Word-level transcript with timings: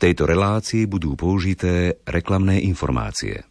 tejto 0.00 0.24
relácii 0.24 0.88
budú 0.88 1.12
použité 1.12 2.00
reklamné 2.08 2.64
informácie. 2.64 3.44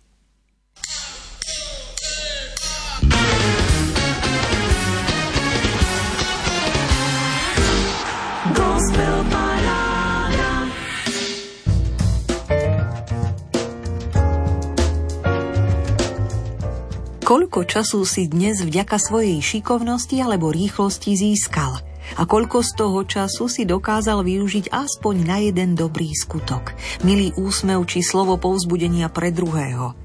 Koľko 17.29 17.61
času 17.69 18.09
si 18.09 18.25
dnes 18.25 18.57
vďaka 18.65 18.97
svojej 18.97 19.37
šikovnosti 19.37 20.17
alebo 20.17 20.49
rýchlosti 20.49 21.13
získal? 21.13 21.88
A 22.19 22.27
koľko 22.27 22.59
z 22.59 22.71
toho 22.75 22.99
času 23.07 23.47
si 23.47 23.63
dokázal 23.63 24.27
využiť 24.27 24.75
aspoň 24.75 25.15
na 25.23 25.39
jeden 25.39 25.79
dobrý 25.79 26.11
skutok? 26.11 26.75
Milý 27.07 27.31
úsmev 27.39 27.79
či 27.87 28.03
slovo 28.03 28.35
povzbudenia 28.35 29.07
pre 29.07 29.31
druhého? 29.31 29.95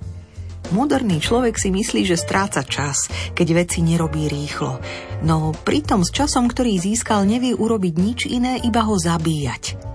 Moderný 0.71 1.19
človek 1.19 1.59
si 1.59 1.75
myslí, 1.75 2.07
že 2.07 2.17
stráca 2.17 2.63
čas, 2.63 3.11
keď 3.35 3.67
veci 3.67 3.83
nerobí 3.83 4.31
rýchlo. 4.31 4.79
No 5.27 5.51
pritom 5.53 6.07
s 6.07 6.15
časom, 6.15 6.47
ktorý 6.47 6.79
získal, 6.79 7.27
nevie 7.27 7.53
urobiť 7.53 7.95
nič 7.99 8.21
iné, 8.31 8.63
iba 8.63 8.87
ho 8.87 8.95
zabíjať. 8.95 9.94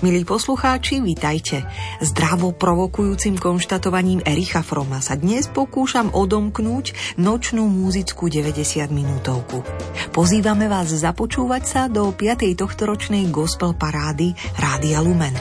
Milí 0.00 0.22
poslucháči, 0.22 1.02
vitajte. 1.02 1.66
Zdravo 1.98 2.54
provokujúcim 2.54 3.34
konštatovaním 3.38 4.22
Ericha 4.22 4.62
Froma 4.62 5.02
sa 5.02 5.18
dnes 5.18 5.50
pokúšam 5.50 6.10
odomknúť 6.14 7.18
nočnú 7.18 7.66
múzickú 7.66 8.30
90 8.30 8.88
minútovku. 8.94 9.66
Pozývame 10.14 10.70
vás 10.70 10.90
započúvať 10.90 11.62
sa 11.66 11.82
do 11.86 12.10
5. 12.10 12.46
tohtoročnej 12.54 13.26
gospel 13.30 13.74
parády 13.74 14.34
Rádia 14.58 15.02
Lumen. 15.02 15.34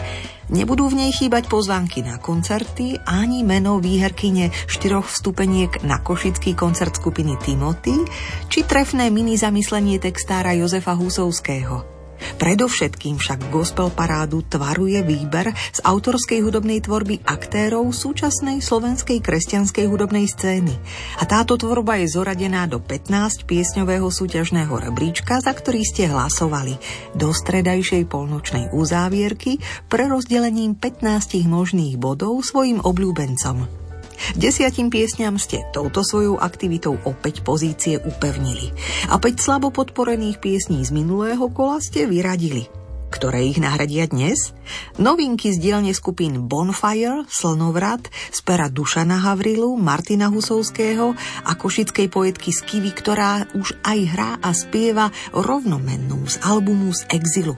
Nebudú 0.48 0.88
v 0.88 1.04
nej 1.04 1.12
chýbať 1.12 1.52
pozvánky 1.52 2.08
na 2.08 2.24
koncerty 2.24 2.96
ani 3.04 3.44
meno 3.44 3.84
výherkyne 3.84 4.56
štyroch 4.72 5.12
vstupeniek 5.12 5.84
na 5.84 6.00
košický 6.00 6.56
koncert 6.56 6.96
skupiny 6.96 7.36
Timothy 7.44 8.00
či 8.48 8.64
trefné 8.64 9.12
mini 9.12 9.36
zamyslenie 9.36 10.00
textára 10.00 10.56
Jozefa 10.56 10.96
Husovského. 10.96 11.97
Predovšetkým 12.38 13.18
však 13.18 13.50
gospel 13.50 13.90
parádu 13.90 14.46
tvaruje 14.46 15.02
výber 15.02 15.56
z 15.74 15.80
autorskej 15.82 16.46
hudobnej 16.46 16.84
tvorby 16.84 17.26
aktérov 17.26 17.90
súčasnej 17.90 18.62
slovenskej 18.62 19.24
kresťanskej 19.24 19.86
hudobnej 19.90 20.30
scény. 20.30 20.76
A 21.18 21.24
táto 21.26 21.58
tvorba 21.58 21.98
je 21.98 22.14
zoradená 22.14 22.70
do 22.70 22.78
15 22.84 23.48
piesňového 23.48 24.12
súťažného 24.12 24.70
rebríčka, 24.70 25.40
za 25.42 25.54
ktorý 25.56 25.82
ste 25.82 26.12
hlasovali 26.12 26.78
do 27.18 27.34
stredajšej 27.34 28.06
polnočnej 28.06 28.70
uzávierky 28.76 29.58
pre 29.88 30.06
rozdelením 30.12 30.78
15 30.78 31.48
možných 31.48 31.96
bodov 31.98 32.44
svojim 32.46 32.84
obľúbencom. 32.84 33.87
Desiatim 34.36 34.90
piesňam 34.92 35.38
ste 35.38 35.66
touto 35.72 36.02
svojou 36.06 36.38
aktivitou 36.42 36.98
opäť 37.06 37.46
pozície 37.46 37.98
upevnili. 38.02 38.74
A 39.10 39.22
päť 39.22 39.42
slabo 39.42 39.70
podporených 39.70 40.42
piesní 40.42 40.84
z 40.84 40.92
minulého 40.92 41.48
kola 41.54 41.80
ste 41.80 42.10
vyradili. 42.10 42.68
Ktoré 43.08 43.48
ich 43.48 43.56
nahradia 43.56 44.04
dnes? 44.04 44.52
Novinky 45.00 45.56
z 45.56 45.64
dielne 45.64 45.96
skupín 45.96 46.44
Bonfire, 46.52 47.24
Slnovrat, 47.32 48.04
z 48.12 48.40
pera 48.44 48.68
Dušana 48.68 49.24
Havrilu, 49.24 49.80
Martina 49.80 50.28
Husovského 50.28 51.16
a 51.48 51.52
košickej 51.56 52.08
poetky 52.12 52.52
Skivy, 52.52 52.92
ktorá 52.92 53.48
už 53.56 53.80
aj 53.88 54.00
hrá 54.12 54.32
a 54.44 54.52
spieva 54.52 55.08
rovnomennú 55.32 56.28
z 56.28 56.36
albumu 56.44 56.92
z 56.92 57.08
Exilu. 57.16 57.56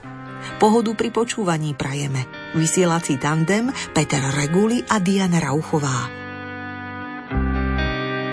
Pohodu 0.62 0.94
pri 0.94 1.10
počúvaní 1.10 1.74
prajeme. 1.74 2.24
Vysielací 2.54 3.18
tandem 3.18 3.74
Peter 3.90 4.22
Reguli 4.22 4.80
a 4.86 5.02
Diana 5.02 5.42
Rauchová. 5.42 6.19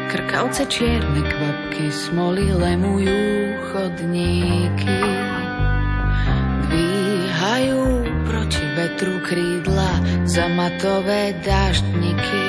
Krkavce 0.08 0.64
čierne 0.72 1.20
kvapky 1.20 1.92
smoly 1.92 2.56
lemujú 2.56 3.60
chodníky. 3.68 5.04
Dvíhajú 6.64 8.08
proti 8.24 8.64
vetru 8.80 9.20
krídla 9.28 10.00
za 10.24 10.48
matové 10.48 11.36
dáždniky. 11.44 12.46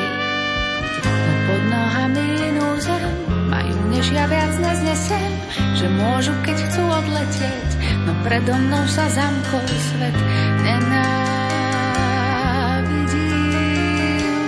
No 1.03 1.35
pod 1.51 1.63
nohami 1.67 2.47
inú 2.47 2.79
zem 2.79 3.11
majú, 3.51 3.75
než 3.91 4.07
ja 4.15 4.31
viac 4.31 4.55
neznesem, 4.63 5.33
že 5.75 5.91
môžu, 5.99 6.31
keď 6.47 6.63
chcú 6.63 6.87
odletieť, 6.87 7.71
no 8.07 8.15
predo 8.23 8.55
mnou 8.55 8.87
sa 8.87 9.11
zamkol 9.11 9.67
svet. 9.67 10.15
Nenávidím 10.63 11.27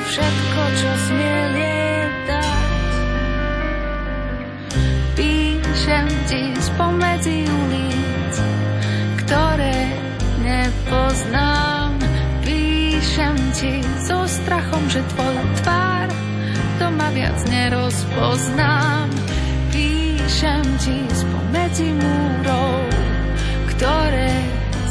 všetko, 0.06 0.62
čo 0.78 0.90
smie 1.10 1.40
píšem 5.80 6.08
ti 6.28 6.52
spomedzi 6.60 7.48
ulic, 7.48 8.34
ktoré 9.24 9.96
nepoznám. 10.44 11.96
Píšem 12.44 13.32
ti 13.56 13.80
so 14.04 14.28
strachom, 14.28 14.84
že 14.92 15.00
tvoju 15.16 15.40
tvár 15.64 16.12
doma 16.76 17.08
viac 17.16 17.40
nerozpoznám. 17.48 19.08
Píšem 19.72 20.60
ti 20.84 21.00
spomedzi 21.16 21.96
múrov, 21.96 22.84
ktoré 23.72 24.36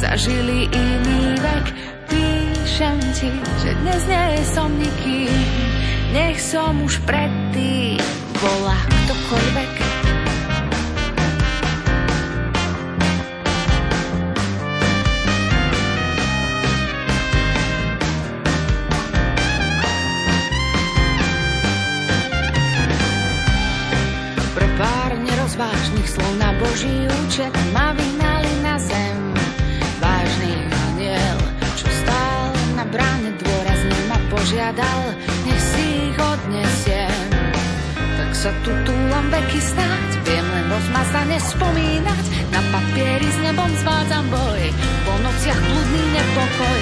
zažili 0.01 0.73
iný 0.73 1.38
vek. 1.38 1.66
Píšem 2.09 2.97
ti, 3.13 3.29
že 3.61 3.77
dnes 3.85 4.01
nie 4.09 4.41
som 4.41 4.73
nikým, 4.73 5.38
nech 6.17 6.41
som 6.41 6.81
už 6.81 6.97
predtým 7.06 8.01
bola 8.41 8.77
ktokoľvek. 9.06 9.88
Účet 27.39 27.55
ma 27.72 27.95
vyhnali 27.95 28.51
na 28.59 28.75
zem. 28.75 29.31
Vážny 30.03 30.59
aniel, 30.91 31.39
čo 31.79 31.88
stál 31.88 32.51
na 32.75 32.83
bráne 32.83 33.31
dôrazne 33.39 33.95
ma 34.11 34.19
požiadal, 34.27 35.16
nech 35.47 35.63
si 35.72 36.11
ich 36.11 36.19
odnesiem. 36.19 37.31
Tak 37.95 38.35
sa 38.35 38.51
tu 38.67 38.75
túlam 38.83 39.31
veky 39.31 39.55
stáť, 39.55 40.09
viem 40.27 40.44
len 40.44 40.66
rozmazane 40.67 41.39
spomínať, 41.39 42.23
na 42.51 42.59
papieri 42.75 43.31
s 43.31 43.39
nebom 43.39 43.71
zvádzam 43.88 44.27
boj, 44.27 44.63
po 45.07 45.16
nociach 45.23 45.61
blúdny 45.63 46.03
nepokoj, 46.11 46.81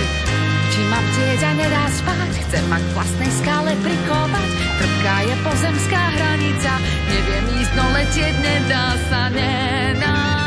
či 0.73 0.81
bdieť 0.89 1.41
a 1.45 1.51
nedá 1.53 1.85
spať, 2.01 2.31
chcem 2.49 2.65
ma 2.65 2.81
k 2.81 2.87
vlastnej 2.97 3.31
skále 3.45 3.77
prikovať. 3.77 4.49
Trpká 4.81 5.15
je 5.21 5.35
pozemská 5.45 6.01
hranica, 6.17 6.81
neviem 7.13 7.45
ísť, 7.61 7.71
no 7.77 7.85
letieť 7.93 8.35
nedá 8.41 8.97
sa, 9.05 9.21
nenávidím 9.29 10.46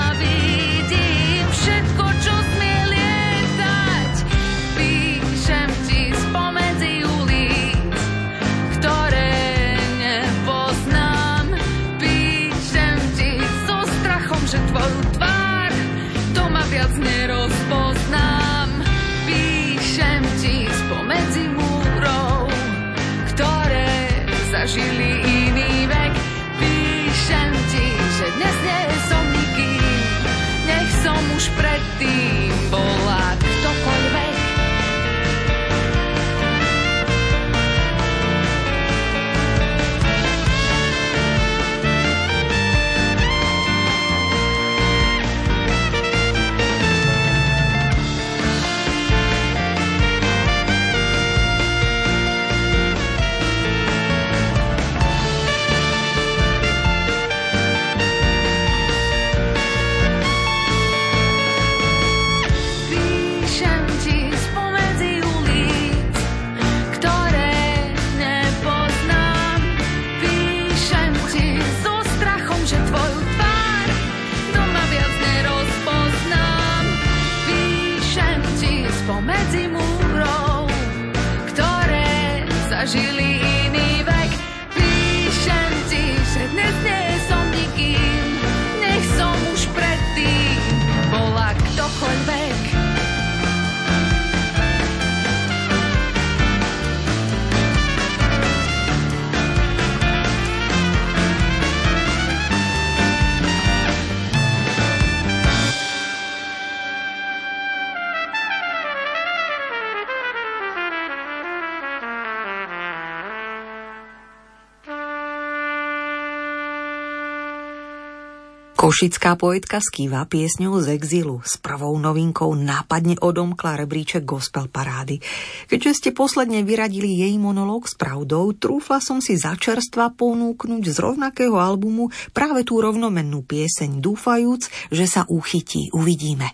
Košická 118.91 119.39
poetka 119.39 119.78
skýva 119.78 120.27
piesňou 120.27 120.83
z 120.83 120.98
exilu 120.98 121.39
s 121.47 121.63
prvou 121.63 121.95
novinkou 121.95 122.59
nápadne 122.59 123.22
odomkla 123.22 123.78
rebríček 123.78 124.27
gospel 124.27 124.66
parády. 124.66 125.22
Keďže 125.71 125.92
ste 125.95 126.10
posledne 126.10 126.66
vyradili 126.66 127.22
jej 127.22 127.39
monológ 127.39 127.87
s 127.87 127.95
pravdou, 127.95 128.51
trúfla 128.51 128.98
som 128.98 129.22
si 129.22 129.39
začerstva 129.39 130.19
ponúknuť 130.19 130.83
z 130.91 130.97
rovnakého 131.07 131.54
albumu 131.54 132.10
práve 132.34 132.66
tú 132.66 132.83
rovnomennú 132.83 133.47
pieseň, 133.47 134.03
dúfajúc, 134.03 134.66
že 134.91 135.07
sa 135.07 135.22
uchytí, 135.22 135.95
uvidíme. 135.95 136.51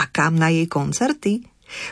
A 0.00 0.08
kam 0.08 0.40
na 0.40 0.48
jej 0.48 0.64
koncerty? 0.64 1.44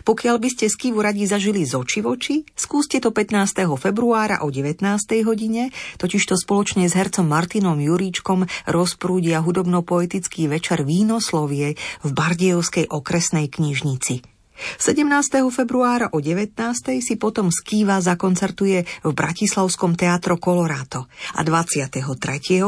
Pokiaľ 0.06 0.36
by 0.40 0.48
ste 0.48 0.66
skivu 0.70 1.02
radi 1.02 1.28
zažili 1.28 1.66
z 1.66 1.76
oči 1.76 1.98
v 2.00 2.06
oči, 2.08 2.34
skúste 2.54 3.02
to 3.02 3.10
15. 3.10 3.66
februára 3.76 4.40
o 4.42 4.48
19. 4.48 4.80
hodine, 5.26 5.74
totiž 5.98 6.22
to 6.24 6.34
spoločne 6.38 6.86
s 6.86 6.94
hercom 6.96 7.26
Martinom 7.26 7.76
Juríčkom 7.76 8.46
rozprúdia 8.70 9.42
hudobno-poetický 9.42 10.46
večer 10.48 10.86
Vínoslovie 10.86 11.74
v 12.06 12.10
Bardievskej 12.10 12.88
okresnej 12.88 13.50
knižnici. 13.50 14.37
17. 14.58 15.38
februára 15.54 16.10
o 16.10 16.18
19. 16.18 16.58
si 16.98 17.14
potom 17.14 17.46
Skýva 17.48 18.02
zakoncertuje 18.02 19.06
v 19.06 19.10
Bratislavskom 19.14 19.94
teatro 19.94 20.34
Colorado 20.42 21.06
a 21.38 21.46
23. 21.46 22.02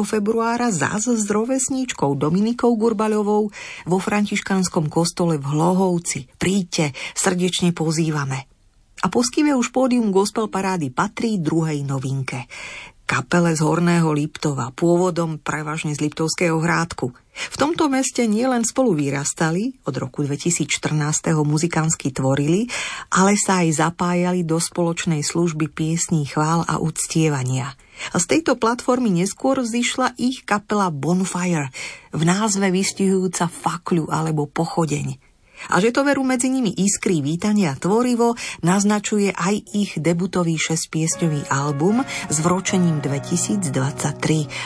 februára 0.07 0.71
zás 0.71 1.11
s 1.11 1.27
rovesníčkou 1.27 2.15
Dominikou 2.15 2.79
Gurbaľovou 2.79 3.51
vo 3.91 3.99
františkánskom 3.99 4.87
kostole 4.87 5.43
v 5.43 5.47
Hlohovci. 5.51 6.31
Príďte, 6.39 6.95
srdečne 7.19 7.75
pozývame. 7.75 8.47
A 9.01 9.09
po 9.09 9.25
Skýve 9.27 9.57
už 9.57 9.75
pódium 9.75 10.15
gospel 10.15 10.47
parády 10.47 10.93
patrí 10.95 11.43
druhej 11.43 11.83
novinke 11.83 12.47
kapele 13.11 13.59
z 13.59 13.67
Horného 13.67 14.15
Liptova, 14.15 14.71
pôvodom 14.71 15.43
prevažne 15.43 15.91
z 15.99 16.07
Liptovského 16.07 16.63
hrádku. 16.63 17.11
V 17.49 17.57
tomto 17.57 17.89
meste 17.89 18.29
nielen 18.29 18.69
spolu 18.69 18.93
vyrastali, 18.93 19.81
od 19.89 19.95
roku 19.97 20.21
2014. 20.21 21.33
muzikánsky 21.41 22.13
tvorili, 22.13 22.69
ale 23.09 23.41
sa 23.41 23.65
aj 23.65 23.81
zapájali 23.81 24.45
do 24.45 24.61
spoločnej 24.61 25.25
služby 25.25 25.73
piesní 25.73 26.29
chvál 26.29 26.69
a 26.69 26.77
uctievania. 26.77 27.73
Z 28.13 28.25
tejto 28.29 28.61
platformy 28.61 29.09
neskôr 29.09 29.65
zišla 29.65 30.17
ich 30.21 30.45
kapela 30.45 30.93
Bonfire, 30.93 31.73
v 32.13 32.23
názve 32.29 32.69
vystihujúca 32.69 33.49
fakľu 33.49 34.13
alebo 34.13 34.45
pochodeň. 34.45 35.31
A 35.69 35.77
že 35.77 35.93
to 35.93 36.09
veru 36.09 36.25
medzi 36.25 36.49
nimi 36.49 36.73
iskrí 36.73 37.21
vítania 37.21 37.77
tvorivo, 37.77 38.33
naznačuje 38.65 39.29
aj 39.37 39.55
ich 39.77 40.01
debutový 40.01 40.57
šespiesňový 40.57 41.53
album 41.53 42.01
s 42.33 42.37
vročením 42.41 43.05
2023. 43.05 43.69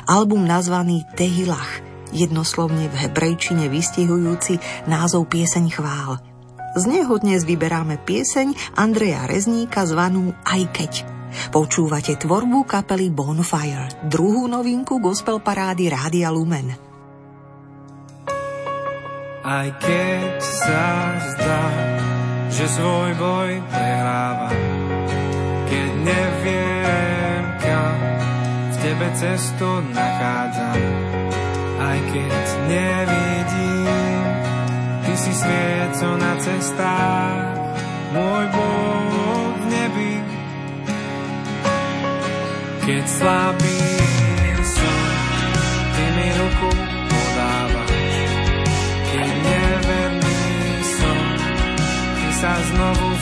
Album 0.07 0.47
nazvaný 0.47 1.03
Tehilach, 1.19 1.94
jednoslovne 2.15 2.87
v 2.89 2.95
hebrejčine 2.95 3.67
vystihujúci 3.67 4.63
názov 4.87 5.27
pieseň 5.29 5.65
chvál. 5.75 6.23
Z 6.75 6.91
neho 6.91 7.15
dnes 7.19 7.47
vyberáme 7.47 8.03
pieseň 8.03 8.79
Andreja 8.79 9.27
Rezníka 9.27 9.87
zvanú 9.87 10.35
Aj 10.43 10.63
keď. 10.75 11.07
Počúvate 11.51 12.15
tvorbu 12.15 12.67
kapely 12.67 13.11
Bonfire, 13.11 14.07
druhú 14.07 14.47
novinku 14.47 15.03
gospel 15.03 15.43
parády 15.43 15.91
Rádia 15.91 16.31
Lumen. 16.31 16.75
Aj 19.45 19.69
keď 19.77 20.41
sa 20.41 20.87
zdá, 21.37 21.65
že 22.49 22.65
svoj 22.65 23.13
boj 23.19 23.51
prehráva, 23.71 24.51
keď 25.69 25.91
neviem 26.01 27.43
kam, 27.61 27.99
v 28.73 28.75
tebe 28.83 29.09
cestu 29.15 29.69
nachádzam. 29.93 31.14
Aj 31.85 31.99
keď 32.01 32.45
nevidím, 32.65 34.25
ty 35.05 35.13
si 35.21 35.33
svieco 35.37 36.09
na 36.17 36.33
cestách, 36.41 37.61
môj 38.17 38.45
Boh 38.57 39.53
v 39.61 39.65
nebi. 39.69 40.15
Keď 42.89 43.05
slabý 43.05 43.81
som, 44.65 45.01
ty 45.93 46.05
mi 46.17 46.29
ruku 46.41 46.95
sa 52.45 52.61
znovu 52.61 53.14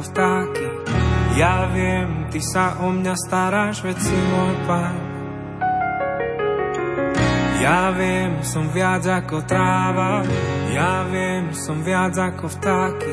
ako 0.00 0.16
vtáky. 0.16 0.66
Ja 1.36 1.68
viem, 1.68 2.24
ty 2.32 2.40
sa 2.40 2.80
o 2.80 2.88
mňa 2.88 3.14
staráš, 3.20 3.84
veď 3.84 3.98
si 4.00 4.16
môj 4.16 4.54
pán. 4.64 4.96
Ja 7.60 7.92
viem, 7.92 8.40
som 8.40 8.72
viac 8.72 9.04
ako 9.04 9.44
tráva. 9.44 10.24
Ja 10.72 11.04
viem, 11.04 11.52
som 11.52 11.84
viac 11.84 12.16
ako 12.16 12.48
vtáky. 12.48 13.12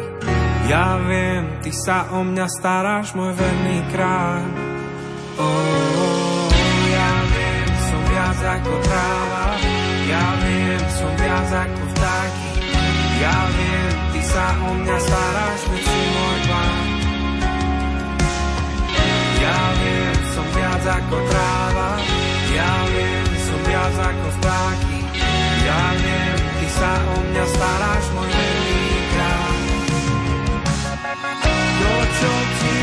Ja 0.72 0.96
viem, 1.04 1.60
ty 1.60 1.76
sa 1.76 2.08
o 2.16 2.24
mňa 2.24 2.48
staráš, 2.48 3.12
môj 3.20 3.36
verný 3.36 3.84
kráľ. 3.92 4.48
Oh, 5.44 6.48
ja 6.88 7.12
viem, 7.36 7.68
som 7.84 8.02
viac 8.08 8.40
ako 8.40 8.74
tráva. 8.88 9.46
Ja 10.08 10.26
viem, 10.40 10.84
som 10.96 11.12
viac 11.20 11.50
ako 11.52 11.84
vtáky. 11.92 12.48
Ja 13.20 13.40
viem, 13.52 13.92
ty 14.16 14.22
sa 14.24 14.46
o 14.56 14.70
mňa 14.72 14.98
staráš, 15.04 15.62
veď 15.68 15.84
si 15.84 16.17
Ja 19.48 19.64
viem, 19.80 20.20
som 20.36 20.44
viac 20.52 20.84
ako 20.84 21.18
tráva, 21.32 21.90
ja 22.52 22.74
viem, 22.92 23.32
som 23.48 23.60
viac 23.64 23.96
ako 23.96 24.28
vtáky. 24.44 24.98
Ja 25.64 25.84
viem, 25.96 26.40
ty 26.60 26.68
sa 26.76 26.92
o 27.00 27.16
mňa 27.24 27.46
staráš, 27.56 28.06
môj 28.12 28.28
verný 28.28 28.92
král. 29.16 29.56
To, 31.80 31.94
čo 32.12 32.32
ti 32.60 32.77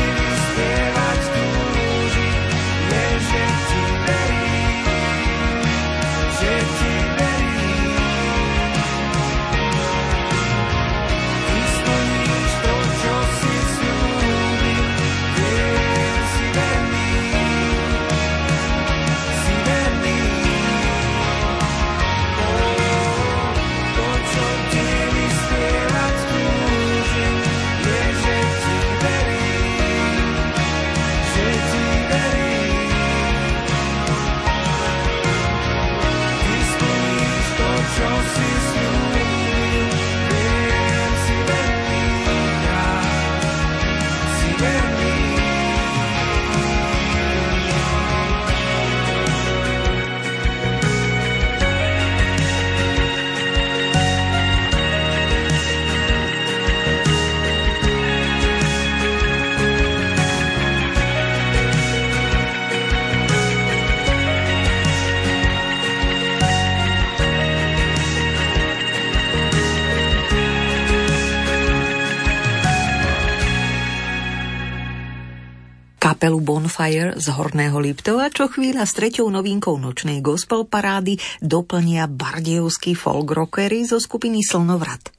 Kapelu 76.25 76.41
Bonfire 76.41 77.13
z 77.21 77.29
Horného 77.37 77.77
Liptova, 77.77 78.33
čo 78.33 78.49
chvíľa 78.49 78.89
s 78.89 78.97
treťou 78.97 79.29
novinkou 79.29 79.77
nočnej 79.77 80.25
gospel 80.25 80.65
parády 80.65 81.21
doplnia 81.37 82.09
bardejovský 82.09 82.97
folk 82.97 83.29
rockery 83.29 83.85
zo 83.85 84.01
skupiny 84.01 84.41
Slnovrat. 84.41 85.13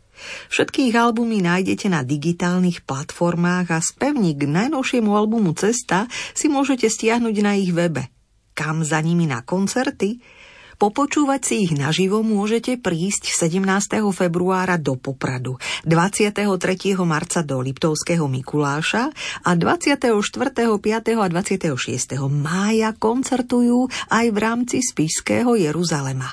Všetky 0.50 0.90
ich 0.90 0.98
albumy 0.98 1.46
nájdete 1.46 1.86
na 1.86 2.02
digitálnych 2.02 2.82
platformách 2.82 3.70
a 3.70 3.78
spevník 3.78 4.50
k 4.50 4.50
najnovšiemu 4.50 5.14
albumu 5.14 5.54
Cesta 5.54 6.10
si 6.34 6.50
môžete 6.50 6.90
stiahnuť 6.90 7.36
na 7.38 7.54
ich 7.54 7.70
webe. 7.70 8.10
Kam 8.58 8.82
za 8.82 8.98
nimi 8.98 9.30
na 9.30 9.46
koncerty? 9.46 10.18
Popočúvať 10.76 11.40
si 11.40 11.54
ich 11.64 11.72
naživo 11.72 12.20
môžete 12.20 12.76
prísť 12.76 13.32
17. 13.32 13.64
februára 14.12 14.76
do 14.76 15.00
Popradu, 15.00 15.56
23. 15.88 16.44
marca 17.00 17.40
do 17.40 17.64
Liptovského 17.64 18.28
Mikuláša 18.28 19.08
a 19.40 19.50
24., 19.56 19.96
5. 19.96 21.16
a 21.16 21.26
26. 21.32 22.20
mája 22.28 22.92
koncertujú 22.92 23.88
aj 24.12 24.26
v 24.28 24.36
rámci 24.36 24.84
Spišského 24.84 25.56
Jeruzalema. 25.56 26.28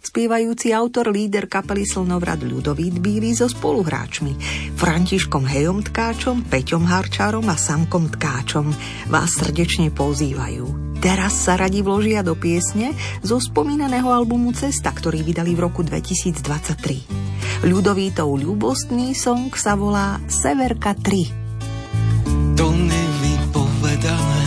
Spievajúci 0.00 0.72
autor, 0.72 1.12
líder 1.12 1.44
kapely 1.44 1.84
Slnovrad 1.84 2.40
Ľudovít 2.40 2.96
Bíry 2.96 3.36
so 3.36 3.50
spoluhráčmi 3.50 4.38
Františkom 4.78 5.44
Hejom 5.44 5.84
Tkáčom, 5.84 6.48
Peťom 6.48 6.88
Harčárom 6.88 7.44
a 7.52 7.58
Samkom 7.60 8.08
Tkáčom 8.08 8.72
vás 9.12 9.36
srdečne 9.36 9.92
pozývajú. 9.92 10.85
Teraz 11.00 11.36
sa 11.36 11.56
radi 11.60 11.80
vložia 11.84 12.24
do 12.24 12.34
piesne 12.34 12.96
zo 13.22 13.38
spomínaného 13.38 14.10
albumu 14.10 14.52
Cesta, 14.56 14.90
ktorý 14.90 15.22
vydali 15.22 15.54
v 15.54 15.68
roku 15.68 15.84
2023. 15.84 17.66
Ľudovítov 17.66 18.28
ľubostný 18.36 19.16
song 19.16 19.52
sa 19.54 19.76
volá 19.76 20.20
Severka 20.28 20.92
3. 20.92 22.56
To 22.56 22.66
nevypovedané 22.72 24.46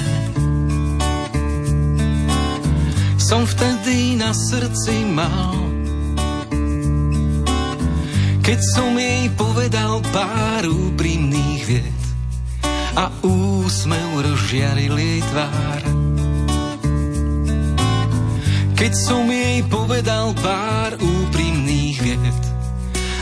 som 3.29 3.45
vtedy 3.45 4.17
na 4.17 4.33
srdci 4.33 5.05
mal. 5.13 5.53
Keď 8.41 8.59
som 8.73 8.97
jej 8.97 9.29
povedal 9.37 10.01
pár 10.09 10.65
úprimných 10.65 11.61
vied 11.69 12.01
a 12.97 13.13
úsmev 13.21 14.25
rozžiaril 14.25 14.97
jej 14.97 15.21
tvár. 15.29 16.08
Keď 18.79 18.95
som 18.95 19.27
jej 19.27 19.59
povedal 19.67 20.31
pár 20.39 20.95
úprimných 20.95 21.99
vied 21.99 22.43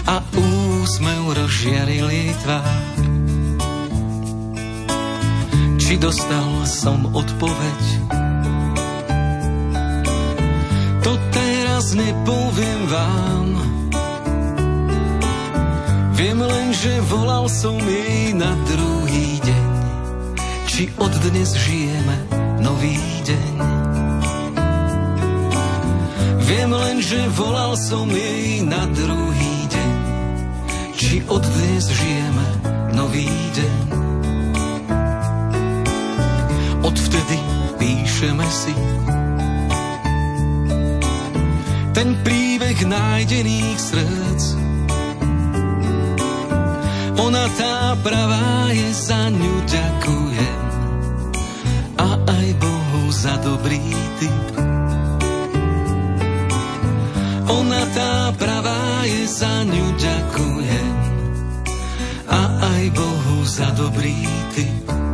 a 0.05 0.21
úsmev 0.37 1.33
rozžiaril 1.33 2.05
jej 2.13 2.29
tvár. 2.45 2.93
Či 5.81 5.97
dostal 5.97 6.61
som 6.69 7.09
odpoveď? 7.09 7.81
To 11.01 11.17
teraz 11.33 11.97
nepoviem 11.97 12.81
vám. 12.85 13.47
Viem 16.13 16.37
len, 16.37 16.69
že 16.69 17.01
volal 17.09 17.49
som 17.49 17.81
jej 17.81 18.29
na 18.37 18.53
druhý 18.69 19.41
deň. 19.41 19.69
Či 20.69 20.93
od 21.01 21.13
dnes 21.25 21.49
žijeme 21.57 22.17
nový 22.61 23.01
deň. 23.25 23.76
Viem 26.47 26.71
len, 26.71 27.03
že 27.03 27.19
volal 27.35 27.75
som 27.75 28.07
jej 28.07 28.63
na 28.63 28.87
druhý 28.95 29.55
deň. 29.67 29.95
Či 30.95 31.27
od 31.27 31.43
dnes 31.43 31.83
žijeme 31.91 32.47
nový 32.95 33.27
deň. 33.27 33.79
Odvtedy 36.87 37.37
píšeme 37.75 38.47
si 38.47 38.71
ten 41.91 42.15
príbeh 42.23 42.79
nájdených 42.79 43.79
srdc. 43.83 44.43
Ona 47.27 47.45
tá 47.59 47.91
pravá 47.99 48.71
je, 48.71 48.87
za 48.95 49.27
ňu 49.35 49.55
ďakujem 49.67 50.59
a 51.99 52.07
aj 52.23 52.47
Bohu 52.55 53.03
za 53.11 53.35
dobrý 53.43 53.83
typ. 54.23 54.66
Je, 59.07 59.27
za 59.27 59.63
ňu 59.63 59.85
ďakujem 59.95 60.95
a 62.27 62.39
aj 62.59 62.83
Bohu 62.91 63.37
za 63.47 63.71
dobrý 63.71 64.19
typ. 64.51 65.06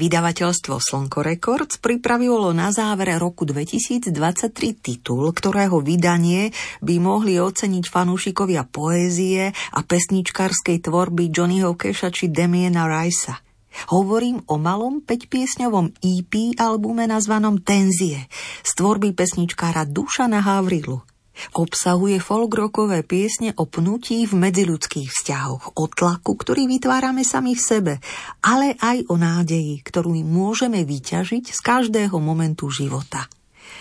Vydavateľstvo 0.00 0.80
Slnko 0.80 1.20
Records 1.20 1.76
pripravilo 1.76 2.56
na 2.56 2.72
záver 2.72 3.20
roku 3.20 3.44
2023 3.44 4.08
titul, 4.80 5.28
ktorého 5.28 5.84
vydanie 5.84 6.56
by 6.80 6.96
mohli 6.96 7.36
oceniť 7.36 7.84
fanúšikovia 7.84 8.64
poézie 8.64 9.52
a 9.52 9.80
pesničkárskej 9.84 10.88
tvorby 10.88 11.28
Johnnyho 11.28 11.76
Keša 11.76 12.08
či 12.08 12.32
Demiena 12.32 12.88
Ricea. 12.88 13.36
Hovorím 13.92 14.40
o 14.48 14.56
malom 14.56 15.04
5-piesňovom 15.04 15.92
EP 16.00 16.56
albume 16.56 17.04
nazvanom 17.04 17.60
Tenzie 17.60 18.24
z 18.64 18.70
tvorby 18.80 19.12
pesničkára 19.12 19.84
Dušana 19.84 20.40
Havrilu. 20.40 21.09
Obsahuje 21.56 22.18
folkrokové 22.22 23.04
piesne 23.04 23.52
o 23.56 23.68
pnutí 23.68 24.24
v 24.24 24.34
medziludských 24.36 25.08
vzťahoch, 25.10 25.76
o 25.76 25.84
tlaku, 25.90 26.36
ktorý 26.36 26.68
vytvárame 26.68 27.22
sami 27.22 27.56
v 27.56 27.62
sebe, 27.62 27.94
ale 28.44 28.76
aj 28.80 29.08
o 29.12 29.20
nádeji, 29.20 29.80
ktorú 29.84 30.16
môžeme 30.24 30.82
vyťažiť 30.82 31.44
z 31.52 31.60
každého 31.60 32.16
momentu 32.18 32.72
života. 32.72 33.28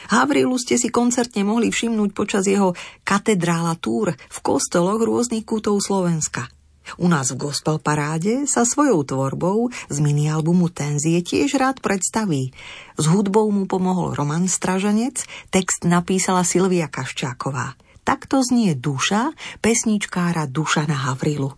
Havrilu 0.10 0.58
ste 0.58 0.78
si 0.78 0.90
koncertne 0.90 1.46
mohli 1.46 1.70
všimnúť 1.70 2.10
počas 2.18 2.44
jeho 2.50 2.74
katedrála 3.06 3.78
túr 3.78 4.14
v 4.14 4.38
kostoloch 4.42 5.02
rôznych 5.02 5.46
kútov 5.46 5.78
Slovenska– 5.82 6.50
u 6.98 7.12
nás 7.12 7.30
v 7.30 7.46
Gospel 7.46 7.78
Paráde 7.78 8.50
sa 8.50 8.66
svojou 8.66 9.06
tvorbou 9.06 9.70
z 9.92 9.98
minialbumu 10.02 10.74
Tenzie 10.74 11.22
tiež 11.22 11.60
rád 11.60 11.84
predstaví. 11.84 12.56
S 12.98 13.06
hudbou 13.06 13.52
mu 13.54 13.70
pomohol 13.70 14.18
Roman 14.18 14.50
Stražanec, 14.50 15.22
text 15.54 15.86
napísala 15.86 16.42
Silvia 16.42 16.90
Kaščáková. 16.90 17.78
Takto 18.02 18.42
znie 18.42 18.74
duša 18.74 19.38
pesničkára 19.62 20.50
Dušana 20.50 21.06
Havrilu. 21.06 21.54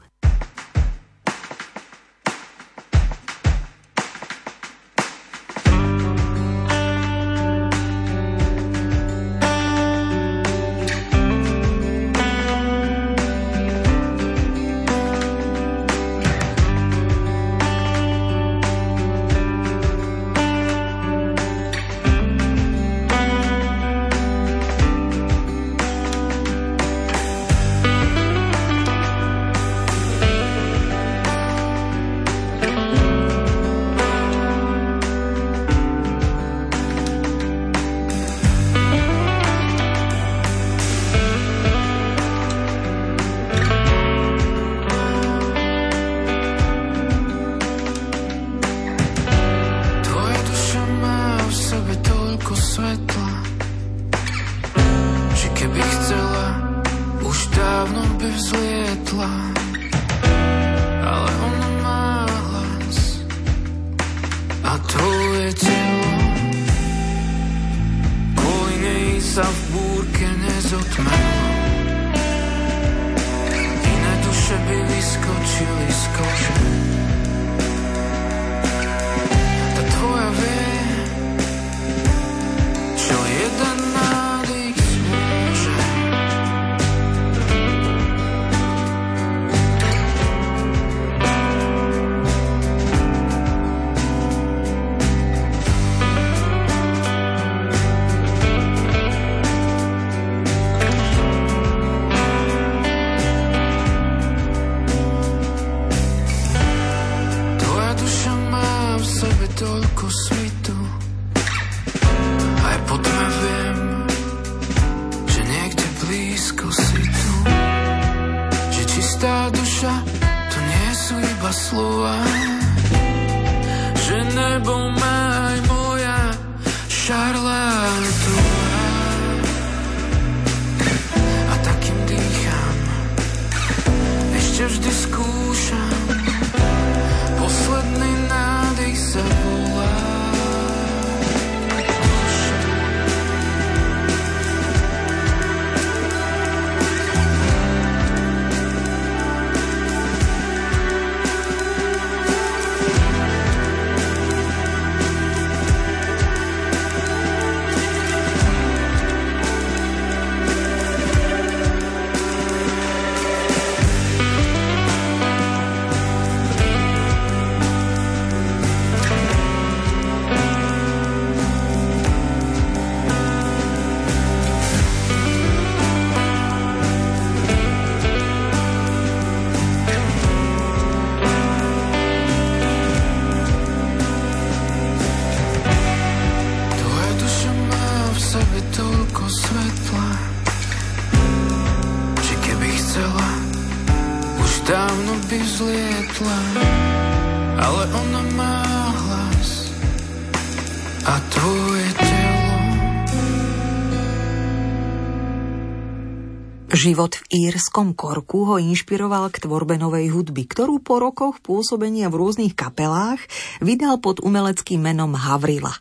Život 206.81 207.13
v 207.13 207.45
írskom 207.45 207.93
Korku 207.93 208.41
ho 208.49 208.57
inšpiroval 208.57 209.29
k 209.29 209.45
tvorbe 209.45 209.77
novej 209.77 210.09
hudby, 210.17 210.49
ktorú 210.49 210.81
po 210.81 210.97
rokoch 210.97 211.37
pôsobenia 211.37 212.09
v 212.09 212.17
rôznych 212.17 212.57
kapelách 212.57 213.21
vydal 213.61 214.01
pod 214.01 214.17
umeleckým 214.17 214.81
menom 214.81 215.13
Havrila. 215.13 215.77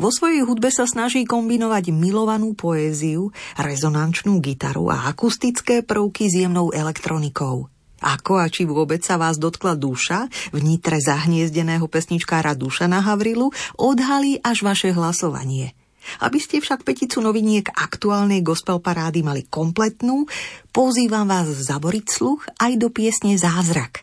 Vo 0.00 0.08
svojej 0.08 0.40
hudbe 0.48 0.72
sa 0.72 0.88
snaží 0.88 1.28
kombinovať 1.28 1.92
milovanú 1.92 2.56
poéziu, 2.56 3.36
rezonančnú 3.60 4.40
gitaru 4.40 4.88
a 4.88 5.12
akustické 5.12 5.84
prvky 5.84 6.32
s 6.32 6.40
jemnou 6.40 6.72
elektronikou. 6.72 7.68
Ako 8.00 8.40
a 8.40 8.48
či 8.48 8.64
vôbec 8.64 9.04
sa 9.04 9.20
vás 9.20 9.36
dotkla 9.36 9.76
duša, 9.76 10.32
v 10.56 10.58
nitre 10.64 11.04
zahniezdeného 11.04 11.84
pesničkára 11.84 12.56
Dušana 12.56 13.04
Havrilu 13.04 13.52
odhalí 13.76 14.40
až 14.40 14.64
vaše 14.64 14.88
hlasovanie– 14.96 15.76
aby 16.18 16.38
ste 16.42 16.58
však 16.58 16.82
peticu 16.82 17.22
noviniek 17.22 17.70
aktuálnej 17.70 18.42
gospel 18.42 18.82
parády 18.82 19.22
mali 19.22 19.46
kompletnú, 19.46 20.26
pozývam 20.74 21.30
vás 21.30 21.46
zaboriť 21.46 22.04
sluch 22.10 22.50
aj 22.58 22.72
do 22.82 22.90
piesne 22.90 23.38
Zázrak. 23.38 24.02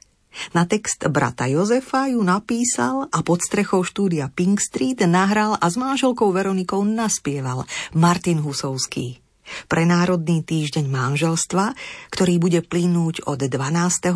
Na 0.53 0.69
text 0.69 1.01
brata 1.09 1.49
Jozefa 1.49 2.13
ju 2.13 2.21
napísal 2.21 3.09
a 3.09 3.19
pod 3.25 3.41
strechou 3.41 3.81
štúdia 3.81 4.29
Pink 4.29 4.61
Street 4.61 5.01
nahral 5.09 5.57
a 5.57 5.65
s 5.65 5.75
manželkou 5.75 6.29
Veronikou 6.29 6.85
naspieval 6.85 7.65
Martin 7.97 8.45
Husovský. 8.45 9.17
Pre 9.71 9.83
Národný 9.87 10.43
týždeň 10.43 10.91
manželstva, 10.91 11.71
ktorý 12.11 12.35
bude 12.37 12.59
plynúť 12.61 13.23
od 13.25 13.39
12. 13.47 13.55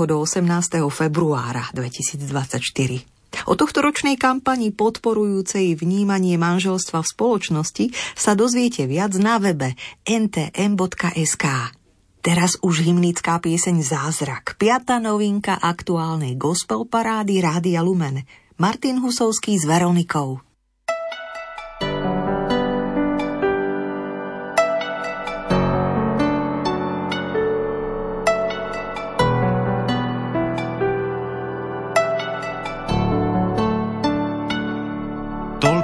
do 0.03 0.15
18. 0.19 0.43
februára 0.91 1.71
2024. 1.71 3.20
O 3.47 3.55
tohto 3.55 3.81
ročnej 3.81 4.19
kampani 4.19 4.75
podporujúcej 4.75 5.79
vnímanie 5.79 6.35
manželstva 6.35 7.01
v 7.01 7.11
spoločnosti 7.11 7.85
sa 8.13 8.35
dozviete 8.35 8.85
viac 8.85 9.15
na 9.17 9.39
webe 9.39 9.73
ntm.sk. 10.03 11.45
Teraz 12.21 12.53
už 12.61 12.85
hymnická 12.85 13.41
pieseň 13.41 13.81
Zázrak, 13.81 14.53
piata 14.61 15.01
novinka 15.01 15.57
aktuálnej 15.57 16.37
gospel 16.37 16.85
parády 16.85 17.41
Rádia 17.41 17.81
Lumen. 17.81 18.21
Martin 18.61 19.01
Husovský 19.01 19.57
s 19.57 19.65
Veronikou. 19.65 20.50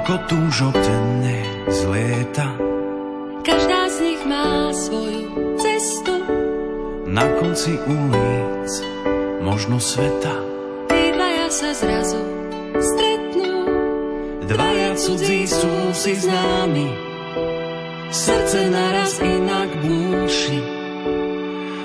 Ako 0.08 0.24
túžok 0.24 0.72
denne 0.72 1.68
zlieta. 1.68 2.48
Každá 3.44 3.92
z 3.92 3.96
nich 4.08 4.22
má 4.24 4.72
svoju 4.72 5.28
cestu. 5.60 6.16
Na 7.04 7.28
konci 7.36 7.76
ulic, 7.76 8.72
možno 9.44 9.76
sveta. 9.76 10.32
Tí 10.88 11.12
dvaja 11.12 11.52
sa 11.52 11.76
zrazu 11.76 12.24
stretnú. 12.80 13.68
Dvaja 14.48 14.96
cudzí 14.96 15.44
sú 15.44 15.92
si 15.92 16.16
známi. 16.16 16.88
Srdce 18.08 18.64
naraz 18.72 19.20
inak 19.20 19.68
búši. 19.84 20.60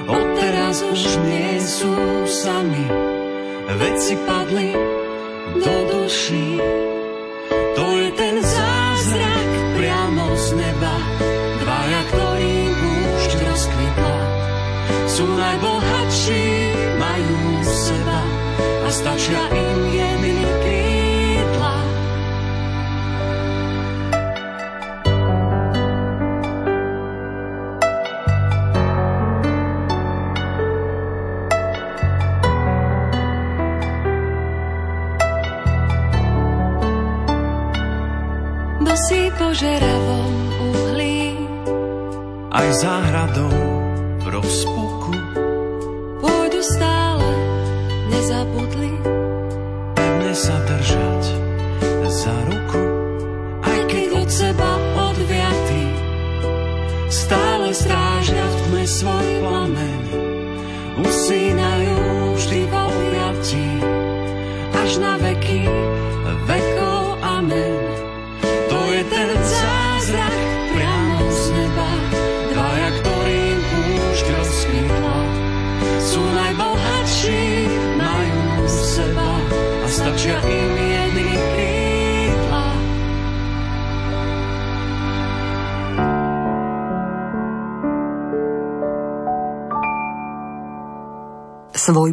Odteraz 0.07 0.79
už 0.79 1.19
nie 1.27 1.59
sú 1.59 1.91
sami. 2.31 2.87
Veci 3.67 4.15
padli 4.23 4.71
do 5.59 5.75
duší. 5.91 6.83
A 19.01 19.62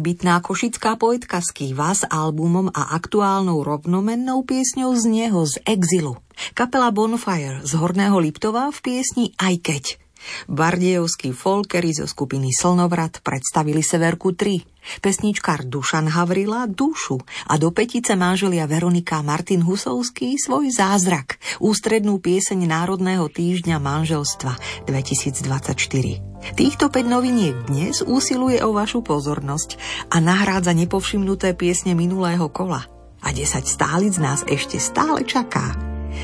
Svojbytná 0.01 0.41
košická 0.41 0.97
poetka 0.97 1.45
skýva 1.45 1.93
s 1.93 2.09
albumom 2.09 2.73
a 2.73 2.97
aktuálnou 2.97 3.61
rovnomennou 3.61 4.41
piesňou 4.41 4.97
z 4.97 5.05
neho 5.05 5.45
z 5.45 5.61
exilu. 5.61 6.17
Kapela 6.57 6.89
Bonfire 6.89 7.61
z 7.61 7.77
Horného 7.77 8.17
Liptova 8.17 8.73
v 8.73 8.81
piesni 8.81 9.37
Aj 9.37 9.53
keď. 9.53 10.00
Bardejovskí 10.49 11.31
folkeri 11.31 11.95
zo 11.95 12.09
skupiny 12.09 12.51
Slnovrat 12.51 13.23
predstavili 13.23 13.79
Severku 13.79 14.33
3. 14.35 14.99
Pesničkár 15.01 15.69
Dušan 15.69 16.09
Havrila 16.09 16.65
Dušu 16.65 17.21
a 17.47 17.53
do 17.61 17.69
petice 17.69 18.17
manželia 18.17 18.65
Veronika 18.65 19.21
Martin 19.21 19.61
Husovský 19.61 20.41
svoj 20.41 20.73
zázrak, 20.73 21.37
ústrednú 21.61 22.17
pieseň 22.17 22.65
Národného 22.65 23.29
týždňa 23.29 23.77
manželstva 23.77 24.85
2024. 24.89 26.31
Týchto 26.57 26.89
5 26.89 27.05
noviniek 27.05 27.53
dnes 27.69 28.01
úsiluje 28.01 28.57
o 28.65 28.73
vašu 28.73 29.05
pozornosť 29.05 29.77
a 30.09 30.17
nahrádza 30.17 30.73
nepovšimnuté 30.73 31.53
piesne 31.53 31.93
minulého 31.93 32.49
kola. 32.49 32.89
A 33.21 33.29
10 33.29 33.69
stálic 33.69 34.17
nás 34.17 34.41
ešte 34.49 34.81
stále 34.81 35.21
čaká. 35.21 35.77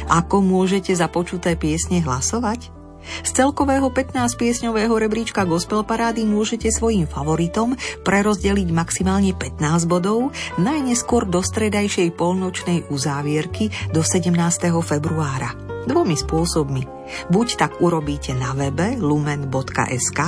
Ako 0.09 0.41
môžete 0.41 0.91
za 0.97 1.05
počuté 1.05 1.53
piesne 1.53 2.01
hlasovať? 2.01 2.76
Z 3.21 3.29
celkového 3.35 3.91
15-piesňového 3.91 4.95
rebríčka 4.95 5.43
Gospel 5.43 5.83
Parády 5.83 6.23
môžete 6.23 6.71
svojim 6.71 7.05
favoritom 7.09 7.75
prerozdeliť 8.07 8.67
maximálne 8.71 9.35
15 9.35 9.89
bodov, 9.89 10.31
najneskôr 10.55 11.27
do 11.27 11.43
stredajšej 11.43 12.15
polnočnej 12.15 12.87
uzávierky 12.87 13.73
do 13.91 13.99
17. 13.99 14.31
februára. 14.79 15.66
Dvomi 15.87 16.19
spôsobmi. 16.19 16.83
Buď 17.31 17.47
tak 17.55 17.71
urobíte 17.79 18.35
na 18.35 18.51
webe 18.51 18.99
lumen.sk 18.99 20.21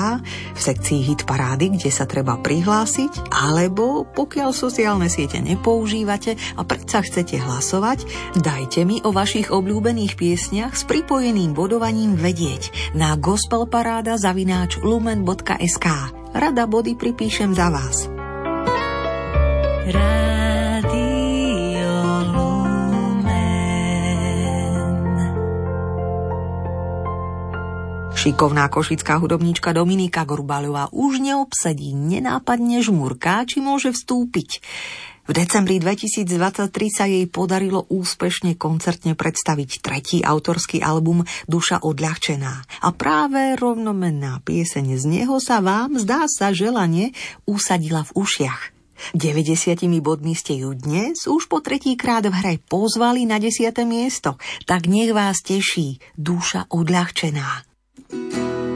v 0.56 0.60
sekcii 0.60 1.00
hit 1.04 1.28
parády, 1.28 1.76
kde 1.76 1.92
sa 1.92 2.08
treba 2.08 2.40
prihlásiť, 2.40 3.28
alebo 3.28 4.08
pokiaľ 4.08 4.56
sociálne 4.56 5.12
siete 5.12 5.44
nepoužívate 5.44 6.40
a 6.56 6.64
predsa 6.64 7.04
chcete 7.04 7.44
hlasovať, 7.44 8.08
dajte 8.40 8.88
mi 8.88 9.04
o 9.04 9.12
vašich 9.12 9.52
obľúbených 9.52 10.16
piesniach 10.16 10.74
s 10.80 10.88
pripojeným 10.88 11.52
bodovaním 11.52 12.16
vedieť 12.16 12.96
na 12.96 13.20
gospelparáda 13.20 14.16
zavináč 14.16 14.80
lumen.sk. 14.80 15.88
Rada 16.32 16.64
body 16.70 16.96
pripíšem 16.96 17.52
za 17.52 17.68
vás. 17.68 18.08
Rád 19.90 20.59
Šikovná 28.20 28.68
košická 28.68 29.16
hudobníčka 29.16 29.72
Dominika 29.72 30.28
Gorbalová 30.28 30.92
už 30.92 31.24
neobsadí, 31.24 31.96
nenápadne 31.96 32.84
žmurká, 32.84 33.48
či 33.48 33.64
môže 33.64 33.96
vstúpiť. 33.96 34.60
V 35.24 35.32
decembri 35.32 35.80
2023 35.80 36.68
sa 36.92 37.08
jej 37.08 37.24
podarilo 37.32 37.88
úspešne 37.88 38.60
koncertne 38.60 39.16
predstaviť 39.16 39.80
tretí 39.80 40.20
autorský 40.20 40.84
album 40.84 41.24
Duša 41.48 41.80
odľahčená. 41.80 42.84
A 42.84 42.92
práve 42.92 43.56
rovnomenná 43.56 44.44
pieseň 44.44 45.00
z 45.00 45.04
neho 45.08 45.40
sa 45.40 45.64
vám, 45.64 45.96
zdá 45.96 46.28
sa, 46.28 46.52
želanie 46.52 47.16
usadila 47.48 48.04
v 48.04 48.20
ušiach. 48.20 48.62
90 49.16 49.80
bodmi 50.04 50.36
ste 50.36 50.60
ju 50.60 50.76
dnes 50.76 51.24
už 51.24 51.48
po 51.48 51.64
tretíkrát 51.64 52.28
v 52.28 52.36
hre 52.36 52.54
pozvali 52.68 53.24
na 53.24 53.40
10. 53.40 53.72
miesto, 53.88 54.36
tak 54.68 54.92
nech 54.92 55.16
vás 55.16 55.40
teší 55.40 56.04
duša 56.20 56.68
odľahčená. 56.68 57.69
Thank 58.10 58.34
you 58.34 58.69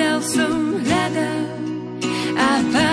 stojíme 0.00 1.40
pred 2.72 2.89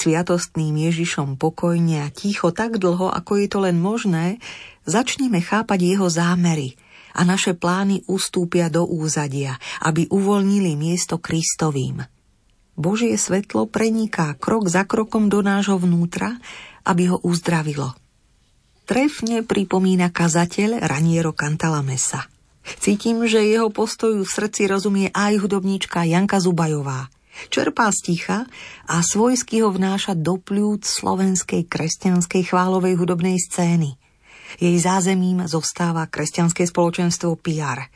sviatostným 0.00 0.88
Ježišom 0.88 1.36
pokojne 1.36 2.00
a 2.04 2.08
ticho 2.08 2.48
tak 2.48 2.80
dlho, 2.80 3.12
ako 3.12 3.36
je 3.36 3.46
to 3.52 3.58
len 3.60 3.76
možné, 3.76 4.40
začneme 4.88 5.44
chápať 5.44 5.78
jeho 5.84 6.08
zámery 6.08 6.80
a 7.12 7.26
naše 7.28 7.52
plány 7.52 8.08
ustúpia 8.08 8.72
do 8.72 8.88
úzadia, 8.88 9.60
aby 9.84 10.08
uvoľnili 10.08 10.72
miesto 10.78 11.20
Kristovým. 11.20 12.00
Božie 12.80 13.12
svetlo 13.20 13.68
preniká 13.68 14.32
krok 14.40 14.72
za 14.72 14.88
krokom 14.88 15.28
do 15.28 15.44
nášho 15.44 15.76
vnútra, 15.76 16.40
aby 16.88 17.12
ho 17.12 17.20
uzdravilo. 17.20 17.92
trefne 18.88 19.46
pripomína 19.46 20.10
kazateľ 20.10 20.82
Raniero 20.82 21.30
Cantalamessa. 21.30 22.26
Cítim, 22.82 23.22
že 23.28 23.44
jeho 23.44 23.70
postoju 23.70 24.26
v 24.26 24.30
srdci 24.30 24.66
rozumie 24.66 25.08
aj 25.14 25.44
hudobníčka 25.44 26.02
Janka 26.08 26.42
Zubajová. 26.42 27.06
Čerpá 27.48 27.88
sticha 27.88 28.44
a 28.84 29.00
svojsky 29.00 29.64
ho 29.64 29.72
vnáša 29.72 30.12
do 30.12 30.36
pľúc 30.36 30.84
slovenskej 30.84 31.64
kresťanskej 31.64 32.52
chválovej 32.52 33.00
hudobnej 33.00 33.40
scény. 33.40 33.96
Jej 34.60 34.76
zázemím 34.82 35.46
zostáva 35.48 36.04
kresťanské 36.10 36.68
spoločenstvo 36.68 37.38
PR. 37.40 37.88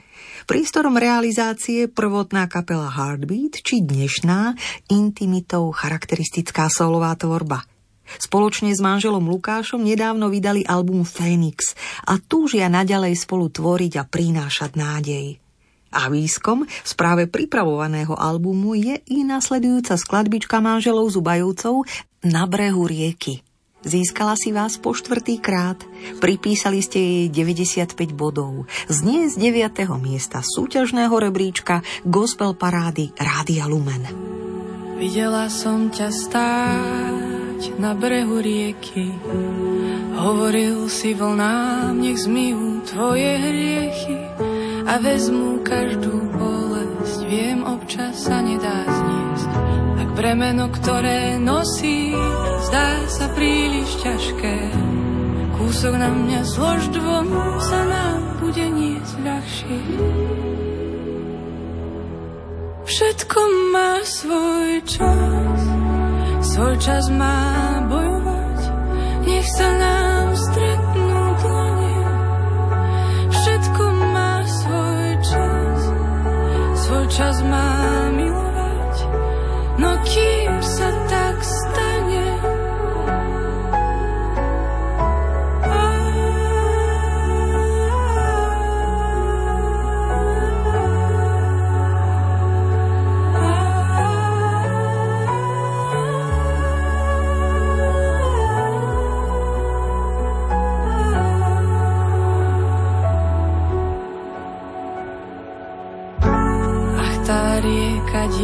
Prístorom 0.48 0.96
realizácie 0.96 1.90
prvotná 1.90 2.48
kapela 2.48 2.88
Heartbeat 2.88 3.60
či 3.60 3.84
dnešná 3.84 4.54
intimitou 4.88 5.74
charakteristická 5.74 6.72
solová 6.72 7.12
tvorba– 7.18 7.66
Spoločne 8.04 8.70
s 8.76 8.84
manželom 8.84 9.24
Lukášom 9.24 9.80
nedávno 9.80 10.28
vydali 10.28 10.62
album 10.68 11.08
Phoenix 11.08 11.72
a 12.04 12.20
túžia 12.20 12.68
naďalej 12.68 13.16
spolu 13.16 13.48
tvoriť 13.48 13.92
a 13.96 14.04
prinášať 14.04 14.70
nádej. 14.76 15.43
A 15.94 16.10
výskom 16.10 16.66
z 16.66 16.92
práve 16.98 17.30
pripravovaného 17.30 18.18
albumu 18.18 18.74
je 18.74 18.98
i 19.14 19.22
nasledujúca 19.22 19.94
skladbička 19.94 20.58
manželov 20.58 21.14
Zubajúcov 21.14 21.86
Na 22.26 22.50
brehu 22.50 22.90
rieky. 22.90 23.46
Získala 23.84 24.32
si 24.32 24.48
vás 24.48 24.80
po 24.80 24.96
štvrtý 24.96 25.44
krát, 25.44 25.76
pripísali 26.16 26.80
ste 26.80 26.98
jej 26.98 27.26
95 27.28 28.16
bodov. 28.16 28.64
Znie 28.88 29.28
z 29.28 29.36
9. 29.36 29.76
miesta 30.00 30.40
súťažného 30.40 31.12
rebríčka 31.12 31.84
Gospel 32.08 32.56
Parády 32.56 33.12
Rádia 33.12 33.68
Lumen. 33.68 34.08
Videla 34.96 35.52
som 35.52 35.92
ťa 35.92 36.08
stáť 36.08 37.76
na 37.76 37.92
brehu 37.92 38.40
rieky. 38.40 39.12
Hovoril 40.16 40.88
si 40.88 41.12
vlnám, 41.12 41.92
nech 41.92 42.24
zmyjú 42.24 42.88
tvoje 42.88 43.36
hriechy 43.36 44.16
a 44.84 44.94
vezmú 45.00 45.64
každú 45.64 46.12
bolesť. 46.32 47.20
Viem, 47.28 47.64
občas 47.64 48.24
sa 48.24 48.40
nedá 48.44 48.84
zniesť, 48.84 49.50
ak 50.04 50.08
bremeno, 50.16 50.68
ktoré 50.72 51.40
nosí, 51.40 52.12
zdá 52.68 53.02
sa 53.08 53.26
príliš 53.32 53.90
ťažké. 54.04 54.56
Kúsok 55.56 55.94
na 55.96 56.12
mňa 56.12 56.40
zlož 56.44 56.82
dvom 56.92 57.28
sa 57.60 57.80
nám 57.88 58.20
bude 58.44 58.66
niesť 58.68 59.14
ľahšie. 59.24 59.78
Všetko 62.84 63.40
má 63.72 64.04
svoj 64.04 64.84
čas 64.84 65.84
svoj 66.54 66.76
čas 66.78 67.10
má 67.10 67.82
bojovať, 67.90 68.58
nech 69.26 69.48
sa 69.58 69.68
nám 69.74 70.03
čas 77.10 77.36
má 77.44 78.08
milovať, 78.14 78.94
no 79.78 79.90
kým 80.06 80.53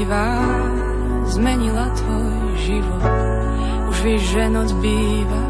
divá 0.01 0.33
zmenila 1.29 1.93
tvoj 1.93 2.57
život. 2.57 3.05
Už 3.93 3.97
víš, 4.01 4.23
že 4.33 4.49
noc 4.49 4.73
býva 4.81 5.43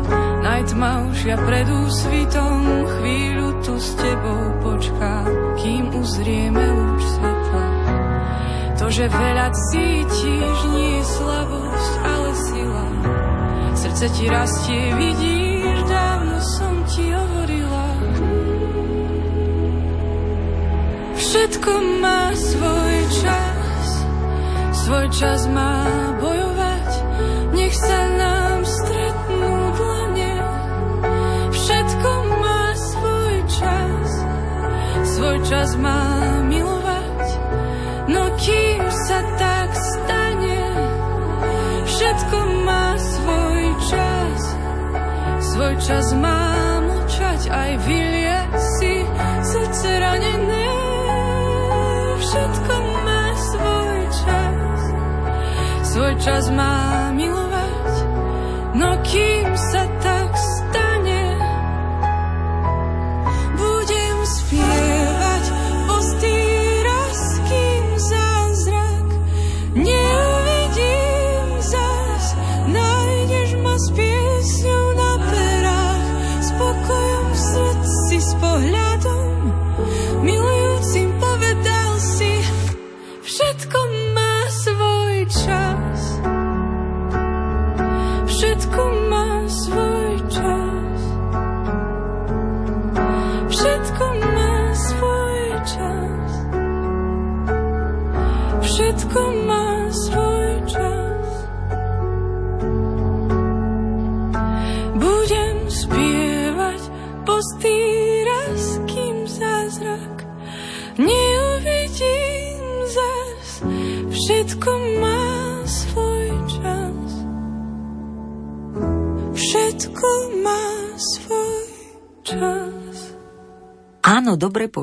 najtmavšia 0.43 1.39
pred 1.39 1.67
úsvitom. 1.71 2.59
Chvíľu 2.99 3.63
tu 3.63 3.79
s 3.79 3.95
tebou 3.95 4.43
počká, 4.59 5.23
kým 5.55 5.95
uzrieme 5.95 6.67
už 6.67 7.03
svetla. 7.15 7.67
To, 8.83 8.87
že 8.91 9.07
veľa 9.07 9.49
cítiš, 9.55 10.59
nie 10.75 10.99
je 10.99 11.05
slabosť, 11.07 11.93
ale 12.03 12.31
sila. 12.35 12.87
Srdce 13.79 14.07
ti 14.19 14.25
rastie, 14.27 14.83
vidíš, 14.99 15.79
dávno 15.87 16.37
som 16.43 16.75
ti 16.91 17.07
hovorila. 17.07 17.87
Všetko 21.15 21.71
má 22.03 22.35
svoj 22.35 22.97
čas 23.23 23.50
svoj 24.91 25.07
čas 25.15 25.47
má 25.47 25.87
bojovať, 26.19 26.89
nech 27.55 27.71
sa 27.79 28.01
nám 28.11 28.59
stretnú 28.67 29.55
dlane. 29.79 30.35
Všetko 31.55 32.11
má 32.43 32.63
svoj 32.75 33.35
čas, 33.55 34.09
svoj 35.15 35.39
čas 35.47 35.79
má 35.79 36.03
milovať, 36.43 37.23
no 38.11 38.35
kým 38.35 38.83
sa 39.07 39.23
tak 39.39 39.71
stane, 39.79 40.63
všetko 41.87 42.39
má 42.67 42.87
svoj 42.99 43.63
čas, 43.87 44.41
svoj 45.55 45.75
čas 45.87 46.07
má 46.19 46.51
mlčať, 46.83 47.41
aj 47.47 47.71
vylie 47.87 48.39
si 48.59 49.07
srdce 49.55 49.87
ranené. 50.03 50.67
Všetko 52.19 52.80
svoj 56.11 56.27
čas 56.27 56.51
má 56.51 57.07
milovať, 57.15 57.91
no 58.75 58.99
kým 59.07 59.47
sa 59.55 59.87
tak 60.03 60.20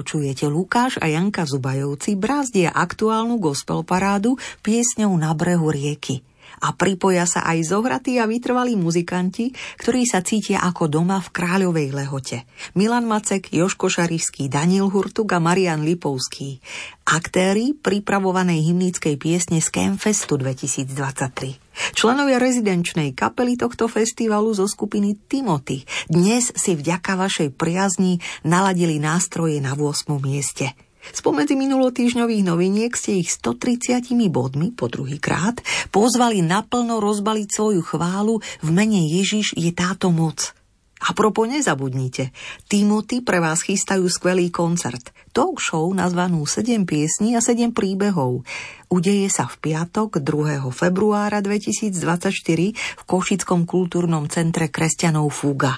počujete, 0.08 0.48
Lukáš 0.48 0.96
a 1.04 1.12
Janka 1.12 1.44
Zubajovci 1.44 2.16
brázdia 2.16 2.72
aktuálnu 2.72 3.44
gospel 3.44 3.84
parádu 3.84 4.40
piesňou 4.64 5.12
Na 5.20 5.36
brehu 5.36 5.68
rieky 5.68 6.24
a 6.64 6.72
pripoja 6.72 7.28
sa 7.28 7.44
aj 7.44 7.76
zohratí 7.76 8.16
a 8.16 8.24
vytrvalí 8.24 8.80
muzikanti, 8.80 9.52
ktorí 9.84 10.08
sa 10.08 10.24
cítia 10.24 10.64
ako 10.64 10.88
doma 10.88 11.20
v 11.20 11.28
Kráľovej 11.36 11.92
lehote. 11.92 12.48
Milan 12.80 13.04
Macek, 13.04 13.52
Joško 13.52 13.92
Šarišský, 13.92 14.48
Daniel 14.48 14.88
Hurtug 14.88 15.28
a 15.36 15.44
Marian 15.44 15.84
Lipovský. 15.84 16.64
Aktéry 17.04 17.76
pripravovanej 17.76 18.64
hymnickej 18.64 19.20
piesne 19.20 19.60
z 19.60 19.68
Campfestu 19.68 20.40
2023. 20.40 21.67
Členovia 21.94 22.42
rezidenčnej 22.42 23.14
kapely 23.14 23.56
tohto 23.56 23.86
festivalu 23.92 24.54
zo 24.54 24.66
skupiny 24.66 25.18
Timothy 25.30 25.86
dnes 26.10 26.50
si 26.54 26.74
vďaka 26.74 27.16
vašej 27.18 27.54
priazni 27.54 28.20
naladili 28.46 28.98
nástroje 28.98 29.62
na 29.62 29.78
8. 29.78 30.18
mieste– 30.22 30.74
Spomedzi 31.08 31.56
minulotýžňových 31.56 32.44
noviniek 32.44 32.92
ste 32.92 33.24
ich 33.24 33.32
130 33.32 34.12
bodmi 34.28 34.76
po 34.76 34.92
druhý 34.92 35.24
krát 35.24 35.64
pozvali 35.88 36.44
naplno 36.44 37.00
rozbaliť 37.00 37.48
svoju 37.48 37.80
chválu 37.80 38.44
v 38.60 38.70
mene 38.76 39.08
Ježiš 39.08 39.56
je 39.56 39.72
táto 39.72 40.12
moc. 40.12 40.57
A 40.98 41.14
propo 41.14 41.46
nezabudnite, 41.46 42.34
Timothy 42.66 43.22
pre 43.22 43.38
vás 43.38 43.62
chystajú 43.62 44.10
skvelý 44.10 44.50
koncert. 44.50 45.14
Talk 45.30 45.62
show 45.62 45.86
nazvanú 45.94 46.50
7 46.50 46.90
piesní 46.90 47.38
a 47.38 47.42
7 47.42 47.70
príbehov. 47.70 48.42
Udeje 48.90 49.30
sa 49.30 49.46
v 49.46 49.62
piatok 49.62 50.26
2. 50.26 50.66
februára 50.74 51.46
2024 51.46 52.34
v 52.74 53.04
Košickom 53.06 53.70
kultúrnom 53.70 54.26
centre 54.26 54.74
kresťanov 54.74 55.30
Fuga. 55.30 55.78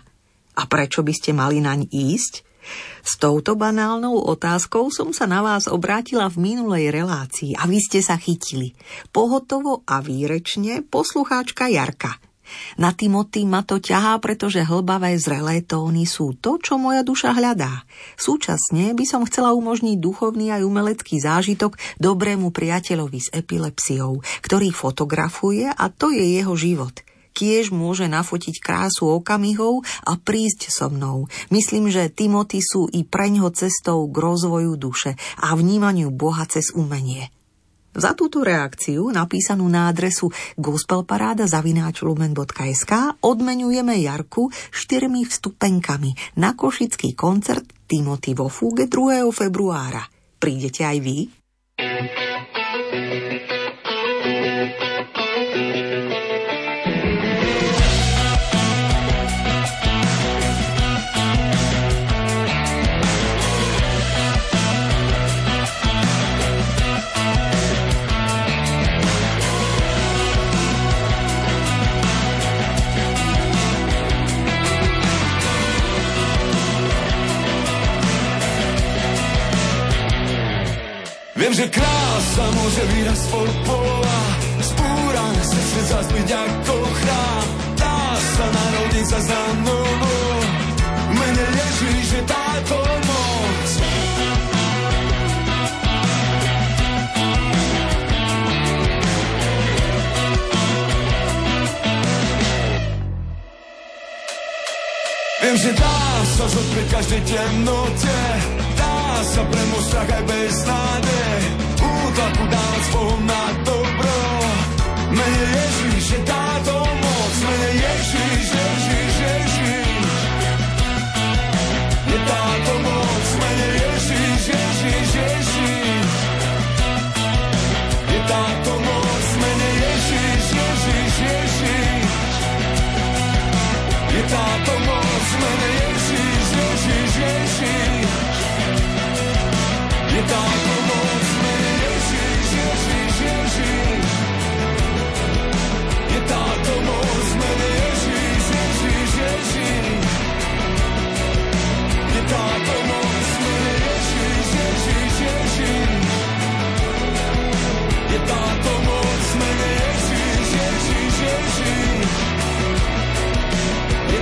A 0.55 0.63
prečo 0.71 1.03
by 1.03 1.11
ste 1.11 1.35
mali 1.35 1.59
naň 1.59 1.91
ísť? 1.91 2.47
S 3.03 3.19
touto 3.19 3.59
banálnou 3.59 4.23
otázkou 4.23 4.87
som 4.87 5.11
sa 5.11 5.27
na 5.27 5.43
vás 5.43 5.67
obrátila 5.67 6.31
v 6.31 6.53
minulej 6.53 6.95
relácii 6.95 7.59
a 7.59 7.67
vy 7.67 7.79
ste 7.83 7.99
sa 7.99 8.15
chytili. 8.15 8.71
Pohotovo 9.11 9.83
a 9.83 9.99
výrečne 9.99 10.79
poslucháčka 10.87 11.67
Jarka– 11.67 12.15
na 12.77 12.95
Timothy 12.95 13.43
ma 13.45 13.61
to 13.65 13.77
ťahá, 13.81 14.19
pretože 14.23 14.65
hlbavé 14.65 15.15
zrelé 15.19 15.61
tóny 15.65 16.03
sú 16.05 16.37
to, 16.37 16.61
čo 16.61 16.77
moja 16.79 17.01
duša 17.01 17.33
hľadá. 17.35 17.83
Súčasne 18.15 18.93
by 18.93 19.05
som 19.07 19.25
chcela 19.25 19.55
umožniť 19.55 19.97
duchovný 19.99 20.51
aj 20.53 20.65
umelecký 20.65 21.21
zážitok 21.21 21.77
dobrému 21.97 22.49
priateľovi 22.49 23.19
s 23.19 23.29
epilepsiou, 23.31 24.21
ktorý 24.45 24.69
fotografuje 24.75 25.69
a 25.69 25.85
to 25.91 26.11
je 26.13 26.39
jeho 26.39 26.55
život 26.57 26.95
tiež 27.39 27.71
môže 27.71 28.11
nafotiť 28.11 28.59
krásu 28.59 29.07
okamihov 29.15 29.87
a 30.03 30.19
prísť 30.19 30.67
so 30.67 30.91
mnou. 30.91 31.31
Myslím, 31.47 31.87
že 31.87 32.11
Timothy 32.11 32.59
sú 32.59 32.91
i 32.91 33.07
preňho 33.07 33.47
cestou 33.55 34.03
k 34.11 34.15
rozvoju 34.19 34.75
duše 34.75 35.15
a 35.39 35.55
vnímaniu 35.55 36.11
Boha 36.11 36.43
cez 36.51 36.75
umenie. 36.75 37.31
Za 37.99 38.15
túto 38.15 38.47
reakciu, 38.47 39.11
napísanú 39.11 39.67
na 39.67 39.91
adresu 39.91 40.31
gospelparáda.lumen.sk 40.55 42.93
odmenujeme 43.19 43.99
Jarku 43.99 44.47
štyrmi 44.71 45.27
vstupenkami 45.27 46.39
na 46.39 46.55
košický 46.55 47.11
koncert 47.11 47.67
Timothy 47.83 48.39
vo 48.39 48.47
Fúge 48.47 48.87
2. 48.87 49.27
februára. 49.35 50.07
Prídete 50.39 50.87
aj 50.87 50.97
vy? 51.03 51.27
Viem, 81.49 81.65
že 81.65 81.81
krása 81.81 82.45
môže 82.61 82.83
výraz 82.93 83.25
polpova 83.25 84.21
Spúrané 84.61 85.41
srdce 85.41 85.81
zazbyť 85.89 86.29
ako 86.29 86.75
chrám. 86.77 87.45
Dá 87.73 87.97
sa 88.21 88.45
narodiť 88.53 89.05
za 89.09 89.19
zanovo 89.33 90.13
Mene 91.09 91.45
Ježíš 91.49 92.07
je 92.13 92.23
táto 92.29 92.77
moc. 93.01 93.69
Viem, 105.41 105.55
že 105.57 105.71
dá 105.73 105.97
sa 106.29 106.45
zotrieť 106.45 106.87
každej 106.93 107.21
temnote 107.25 108.17
sa 109.23 109.43
premož 109.43 109.83
strach 109.91 110.11
aj 110.11 110.23
bez 110.27 110.55
nádej. 110.63 111.41
Útlaku 111.79 112.43
dávať 112.47 112.83
spolu 112.87 113.15
na 113.27 113.43
dobro. 113.67 114.17
Mene 115.11 115.45
Ježíš 115.55 116.05
je 116.15 116.19
táto 116.23 116.38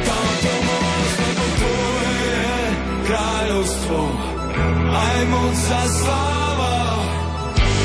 Je 0.08 0.14
táto 0.16 0.54
moc, 0.64 1.10
lebo 1.20 1.46
Tvoje 1.60 2.16
je 2.32 2.60
kráľovstvo 3.12 4.00
aj 4.88 5.18
moc 5.28 5.56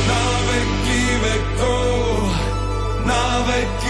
na 0.07 0.25
veky 0.47 1.03
vekov, 1.19 1.91
na 3.11 3.25
veky 3.43 3.82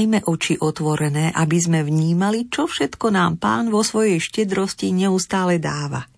Majme 0.00 0.24
oči 0.24 0.56
otvorené, 0.56 1.28
aby 1.28 1.60
sme 1.60 1.84
vnímali, 1.84 2.48
čo 2.48 2.64
všetko 2.64 3.12
nám 3.12 3.36
pán 3.36 3.68
vo 3.68 3.84
svojej 3.84 4.16
štedrosti 4.16 4.96
neustále 4.96 5.60
dáva. 5.60 6.08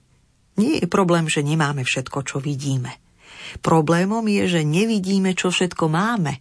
Nie 0.54 0.78
je 0.78 0.86
problém, 0.86 1.26
že 1.26 1.42
nemáme 1.42 1.82
všetko, 1.82 2.22
čo 2.22 2.38
vidíme. 2.38 3.02
Problémom 3.58 4.22
je, 4.30 4.46
že 4.46 4.62
nevidíme, 4.62 5.34
čo 5.34 5.50
všetko 5.50 5.90
máme. 5.90 6.38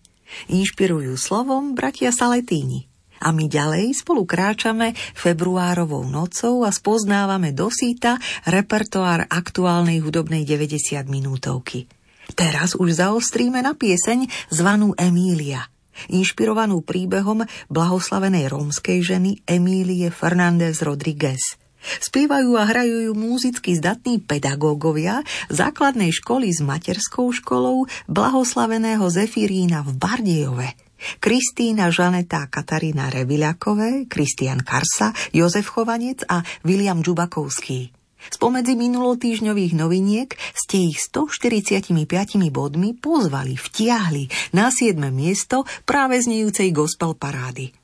Inšpirujú 0.53 1.17
slovom 1.17 1.73
bratia 1.73 2.13
Saletíni. 2.13 2.85
A 3.25 3.33
my 3.33 3.49
ďalej 3.49 4.05
spolu 4.05 4.29
kráčame 4.29 4.93
februárovou 5.17 6.05
nocou 6.05 6.61
a 6.61 6.69
spoznávame 6.69 7.57
dosýta 7.57 8.21
repertoár 8.45 9.25
aktuálnej 9.25 9.97
hudobnej 9.97 10.45
90 10.45 11.09
minútovky. 11.09 11.89
Teraz 12.37 12.77
už 12.77 13.01
zaostríme 13.01 13.65
na 13.65 13.73
pieseň 13.73 14.29
zvanú 14.53 14.93
Emília, 14.93 15.65
inšpirovanú 16.09 16.81
príbehom 16.81 17.45
blahoslavenej 17.69 18.49
rómskej 18.49 19.05
ženy 19.05 19.45
Emílie 19.45 20.09
Fernández 20.09 20.81
Rodriguez. 20.81 21.59
Spievajú 21.81 22.57
a 22.57 22.63
hrajú 22.69 23.09
ju 23.09 23.13
múzicky 23.17 23.73
zdatní 23.77 24.21
pedagógovia 24.21 25.25
základnej 25.49 26.13
školy 26.13 26.53
s 26.53 26.61
materskou 26.61 27.33
školou 27.33 27.89
blahoslaveného 28.05 29.05
Zefirína 29.09 29.81
v 29.81 29.91
Bardejove– 29.97 30.69
Kristýna 31.17 31.89
Žaneta 31.89 32.45
Katarína 32.45 33.09
Reviľakové, 33.09 34.05
Kristian 34.05 34.61
Karsa, 34.61 35.09
Jozef 35.33 35.73
Chovanec 35.73 36.21
a 36.29 36.45
William 36.61 37.01
Džubakovský. 37.01 38.00
Spomedzi 38.29 38.77
minulotýžňových 38.77 39.73
noviniek 39.73 40.37
ste 40.53 40.93
ich 40.93 41.01
145 41.01 41.89
bodmi 42.53 42.93
pozvali, 42.93 43.57
vtiahli 43.57 44.53
na 44.53 44.69
7. 44.69 45.01
miesto 45.09 45.65
práve 45.89 46.21
znejúcej 46.21 46.69
gospel 46.69 47.17
parády. 47.17 47.80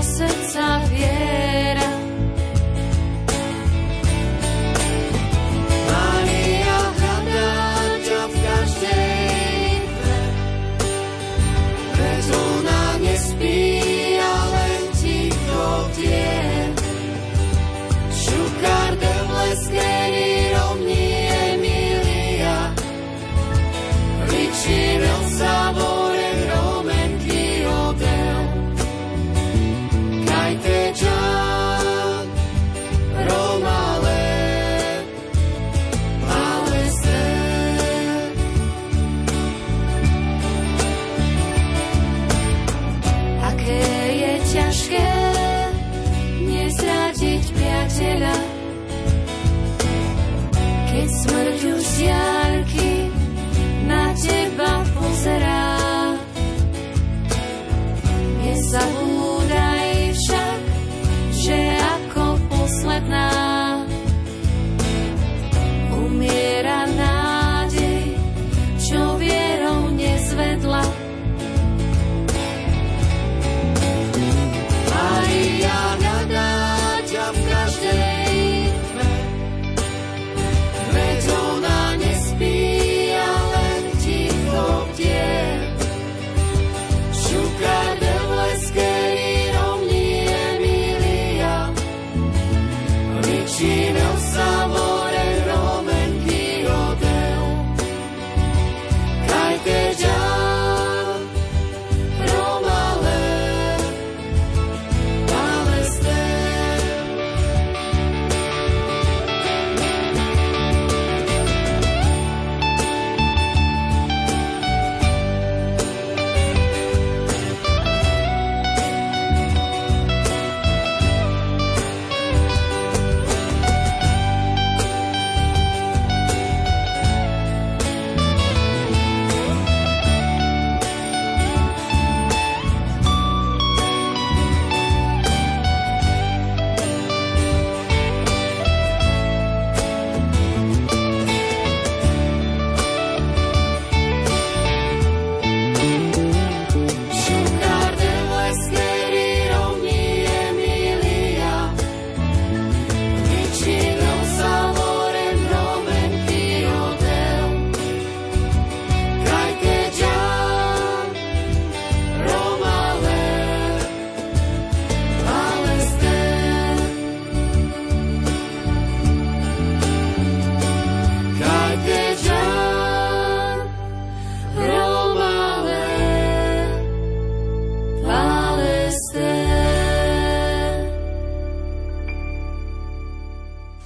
do 0.00 0.04
srdca 0.04 0.80
vieš. 0.90 1.49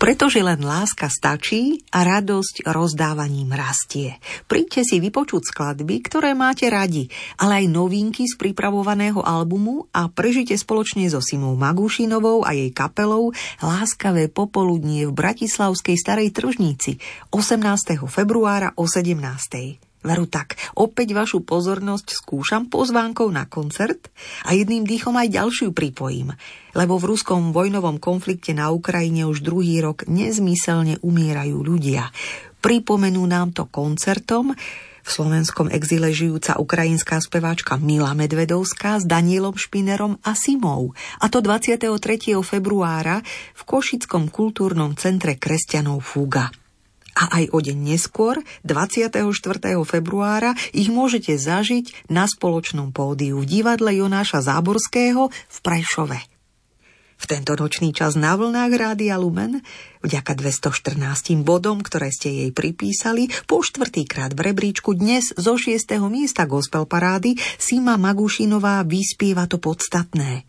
Pretože 0.05 0.45
len 0.45 0.61
láska 0.61 1.09
stačí 1.09 1.81
a 1.89 2.05
radosť 2.05 2.69
rozdávaním 2.69 3.57
rastie. 3.57 4.21
Príďte 4.45 4.85
si 4.85 5.01
vypočuť 5.01 5.49
skladby, 5.49 6.05
ktoré 6.05 6.37
máte 6.37 6.69
radi, 6.69 7.09
ale 7.41 7.65
aj 7.65 7.73
novinky 7.73 8.29
z 8.29 8.37
pripravovaného 8.37 9.25
albumu 9.25 9.89
a 9.97 10.13
prežite 10.13 10.61
spoločne 10.61 11.09
so 11.09 11.25
Simou 11.25 11.57
Magúšinovou 11.57 12.45
a 12.45 12.53
jej 12.53 12.69
kapelou 12.69 13.33
láskavé 13.65 14.29
popoludnie 14.29 15.09
v 15.09 15.17
Bratislavskej 15.17 15.97
Starej 15.97 16.37
Tržnici 16.37 17.01
18. 17.33 17.97
februára 18.05 18.77
o 18.77 18.85
17. 18.85 19.94
Veru 20.05 20.29
tak, 20.29 20.61
opäť 20.77 21.17
vašu 21.17 21.49
pozornosť 21.49 22.13
skúšam 22.13 22.69
pozvánkou 22.69 23.25
na 23.33 23.49
koncert 23.49 24.13
a 24.45 24.53
jedným 24.53 24.85
dýchom 24.85 25.17
aj 25.17 25.33
ďalšiu 25.33 25.73
pripojím, 25.73 26.37
lebo 26.77 27.01
v 27.01 27.17
ruskom 27.17 27.57
vojnovom 27.57 27.97
konflikte 27.97 28.53
na 28.53 28.69
Ukrajine 28.69 29.25
už 29.25 29.41
druhý 29.41 29.81
rok 29.81 30.05
nezmyselne 30.05 31.01
umierajú 31.01 31.57
ľudia. 31.57 32.13
Pripomenú 32.61 33.25
nám 33.25 33.57
to 33.57 33.65
koncertom, 33.65 34.53
v 35.05 35.09
slovenskom 35.13 35.69
exile 35.69 36.13
žijúca 36.13 36.57
ukrajinská 36.57 37.21
speváčka 37.21 37.77
Mila 37.77 38.17
Medvedovská 38.17 39.01
s 39.01 39.05
Danielom 39.05 39.53
Špinerom 39.53 40.17
a 40.25 40.33
Simou. 40.33 40.97
A 41.21 41.29
to 41.29 41.45
23. 41.45 41.93
februára 42.41 43.21
v 43.53 43.63
Košickom 43.69 44.33
kultúrnom 44.33 44.97
centre 44.97 45.37
kresťanov 45.37 46.01
Fúga 46.01 46.49
a 47.15 47.41
aj 47.41 47.55
o 47.55 47.59
deň 47.63 47.79
neskôr, 47.95 48.43
24. 48.67 49.23
februára, 49.87 50.59
ich 50.75 50.91
môžete 50.91 51.39
zažiť 51.39 52.11
na 52.11 52.27
spoločnom 52.27 52.91
pódiu 52.91 53.39
v 53.39 53.47
divadle 53.47 53.95
Jonáša 53.95 54.43
Záborského 54.43 55.31
v 55.31 55.59
Prešove. 55.63 56.34
V 57.25 57.33
tento 57.41 57.57
nočný 57.57 57.97
čas 57.97 58.21
na 58.21 58.37
vlnách 58.37 58.73
Rádia 58.77 59.17
Lumen, 59.17 59.65
vďaka 60.05 60.37
214 60.37 61.41
bodom, 61.41 61.81
ktoré 61.81 62.13
ste 62.13 62.29
jej 62.29 62.51
pripísali, 62.53 63.33
po 63.49 63.65
štvrtýkrát 63.65 64.37
v 64.37 64.53
rebríčku 64.53 64.93
dnes 64.93 65.33
zo 65.33 65.57
6. 65.57 66.05
miesta 66.13 66.45
gospel 66.45 66.85
parády 66.85 67.41
Sima 67.57 67.97
Magušinová 67.97 68.85
vyspieva 68.85 69.49
to 69.49 69.57
podstatné– 69.57 70.45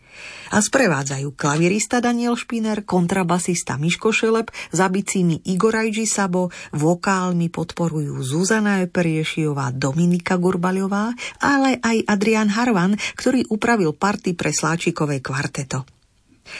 a 0.48 0.64
sprevádzajú 0.64 1.36
klavirista 1.36 2.00
Daniel 2.00 2.40
Špiner, 2.40 2.88
kontrabasista 2.88 3.76
Miško 3.76 4.16
Šelep, 4.16 4.48
za 4.72 4.88
bicími 4.88 5.44
Igor 5.44 5.76
Sabo, 6.08 6.48
vokálmi 6.72 7.52
podporujú 7.52 8.24
Zuzana 8.24 8.80
Eperiešiová, 8.80 9.76
Dominika 9.76 10.40
Gurbaľová, 10.40 11.12
ale 11.36 11.76
aj 11.84 12.08
Adrian 12.08 12.48
Harvan, 12.48 12.96
ktorý 12.96 13.44
upravil 13.52 13.92
party 13.92 14.32
pre 14.32 14.56
Sláčikové 14.56 15.20
kvarteto. 15.20 15.95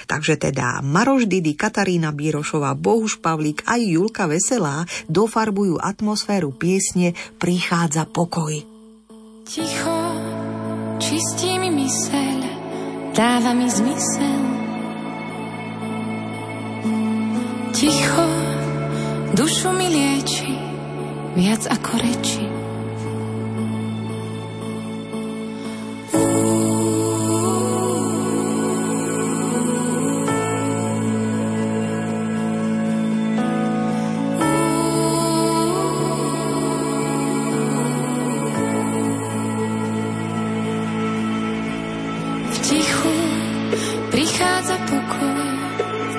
Takže 0.07 0.39
teda 0.39 0.81
Maroš 0.83 1.27
Didi, 1.31 1.55
Katarína 1.55 2.11
Bírošová, 2.13 2.75
Bohuš 2.75 3.19
Pavlík 3.23 3.65
aj 3.67 3.81
Julka 3.83 4.25
Veselá 4.31 4.85
dofarbujú 5.07 5.79
atmosféru 5.81 6.53
piesne 6.55 7.17
Prichádza 7.41 8.07
pokoj. 8.07 8.63
Ticho, 9.47 9.99
čistí 10.99 11.55
mi 11.63 11.71
myseľ, 11.71 12.39
dáva 13.15 13.55
mi 13.55 13.71
zmysel. 13.71 14.43
Ticho, 17.71 18.27
dušu 19.39 19.71
mi 19.71 19.87
lieči, 19.87 20.51
viac 21.39 21.63
ako 21.71 21.93
reči. 21.95 22.47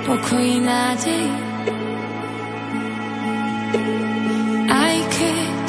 Pokoji 0.08 0.64
nádej. 0.64 1.28
Aj 4.72 4.98
keď 5.12 5.68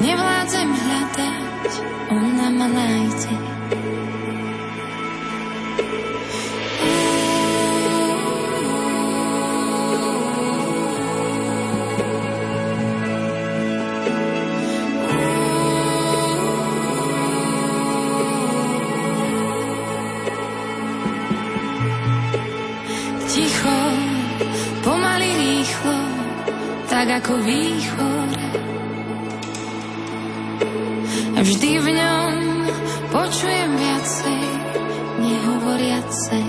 nevládzem 0.00 0.68
hľadať, 0.72 1.72
ona 2.08 2.48
ma 2.48 2.66
nájde. 2.72 3.53
Tak 27.04 27.20
ako 27.20 27.36
východ. 27.36 28.30
Vždy 31.36 31.70
v 31.84 31.88
ňom 32.00 32.32
počujem 33.12 33.70
viacej, 33.76 34.44
nehovoriacej. 35.20 36.46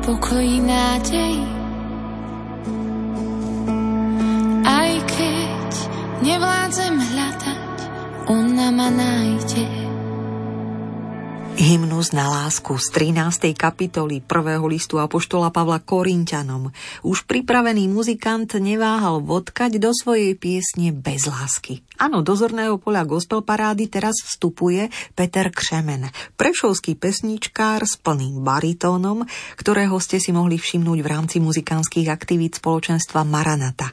Pokoji 0.00 0.60
nádej. 0.64 1.34
Aj 4.64 4.92
keď 5.04 5.70
nevládzem 6.24 6.94
hľadať, 6.96 7.78
ona 8.28 8.68
ma 8.72 8.88
nájde. 8.88 9.89
Hymnus 11.60 12.16
na 12.16 12.24
lásku 12.24 12.72
z 12.80 12.88
13. 13.12 13.52
kapitoly 13.52 14.24
prvého 14.24 14.64
listu 14.64 14.96
Apoštola 14.96 15.52
Pavla 15.52 15.76
Korintianom. 15.76 16.72
Už 17.04 17.28
pripravený 17.28 17.84
muzikant 17.84 18.48
neváhal 18.56 19.20
vodkať 19.20 19.76
do 19.76 19.92
svojej 19.92 20.32
piesne 20.40 20.88
bez 20.88 21.28
lásky. 21.28 21.84
Áno, 22.00 22.24
do 22.24 22.32
zorného 22.32 22.80
poľa 22.80 23.04
gospel 23.04 23.44
parády 23.44 23.92
teraz 23.92 24.24
vstupuje 24.24 24.88
Peter 25.12 25.52
Křemen, 25.52 26.08
prešovský 26.40 26.96
pesničkár 26.96 27.84
s 27.84 28.00
plným 28.00 28.40
baritónom, 28.40 29.28
ktorého 29.60 30.00
ste 30.00 30.16
si 30.16 30.32
mohli 30.32 30.56
všimnúť 30.56 30.98
v 31.04 31.10
rámci 31.12 31.44
muzikánskych 31.44 32.08
aktivít 32.08 32.56
spoločenstva 32.56 33.20
Maranata. 33.28 33.92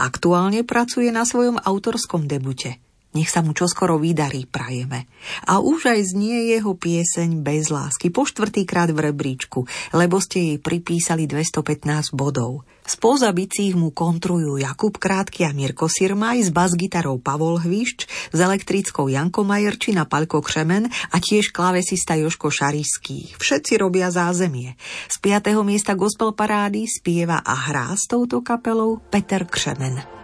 Aktuálne 0.00 0.64
pracuje 0.64 1.12
na 1.12 1.28
svojom 1.28 1.60
autorskom 1.60 2.24
debute– 2.24 2.80
nech 3.14 3.30
sa 3.30 3.46
mu 3.46 3.54
čoskoro 3.54 3.96
vydarí, 3.96 4.44
prajeme. 4.50 5.06
A 5.46 5.62
už 5.62 5.86
aj 5.94 6.14
znie 6.14 6.50
jeho 6.50 6.74
pieseň 6.74 7.40
Bez 7.40 7.70
lásky 7.70 8.10
po 8.10 8.26
štvrtýkrát 8.26 8.90
v 8.90 9.10
rebríčku, 9.10 9.64
lebo 9.94 10.18
ste 10.18 10.52
jej 10.52 10.58
pripísali 10.58 11.30
215 11.30 12.10
bodov. 12.12 12.66
Z 12.84 13.00
pozabicích 13.00 13.72
mu 13.78 13.96
kontrujú 13.96 14.60
Jakub 14.60 15.00
Krátky 15.00 15.48
a 15.48 15.56
Mirko 15.56 15.88
Sirmaj 15.88 16.44
s 16.44 16.50
bas-gitarou 16.52 17.16
Pavol 17.16 17.56
Hvišč, 17.56 18.04
s 18.34 18.38
elektrickou 18.38 19.08
Janko 19.08 19.40
Majerči 19.40 19.96
na 19.96 20.04
Paľko 20.04 20.44
Křemen 20.44 20.92
a 21.08 21.16
tiež 21.16 21.48
klavesista 21.48 22.12
Joško 22.18 22.52
Šarišský. 22.52 23.40
Všetci 23.40 23.80
robia 23.80 24.12
zázemie. 24.12 24.76
Z 25.08 25.16
5. 25.16 25.54
miesta 25.64 25.96
gospel 25.96 26.36
parády 26.36 26.84
spieva 26.84 27.40
a 27.40 27.56
hrá 27.56 27.88
s 27.96 28.04
touto 28.04 28.44
kapelou 28.44 29.00
Peter 29.08 29.48
Křemen. 29.48 30.23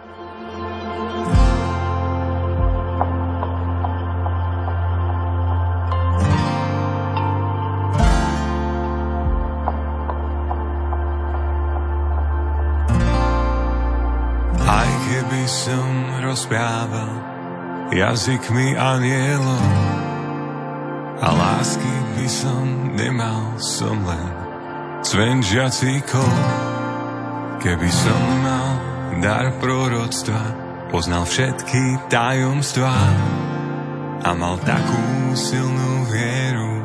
Som 15.51 16.23
rozprával 16.23 17.11
jazykmi 17.91 18.71
anielov 18.79 19.67
a 21.19 21.27
lásky 21.27 21.95
by 22.15 22.27
som 22.31 22.95
nemal, 22.95 23.59
som 23.59 23.99
len 24.07 24.31
cven 25.03 25.43
žiacíkov. 25.43 26.31
Keby 27.59 27.89
som 27.91 28.21
mal 28.41 28.71
dar 29.19 29.51
proroctva, 29.59 30.39
poznal 30.87 31.27
všetky 31.27 32.07
tajomstvá 32.07 32.99
a 34.23 34.31
mal 34.31 34.55
takú 34.63 35.35
silnú 35.35 36.07
vieru, 36.07 36.79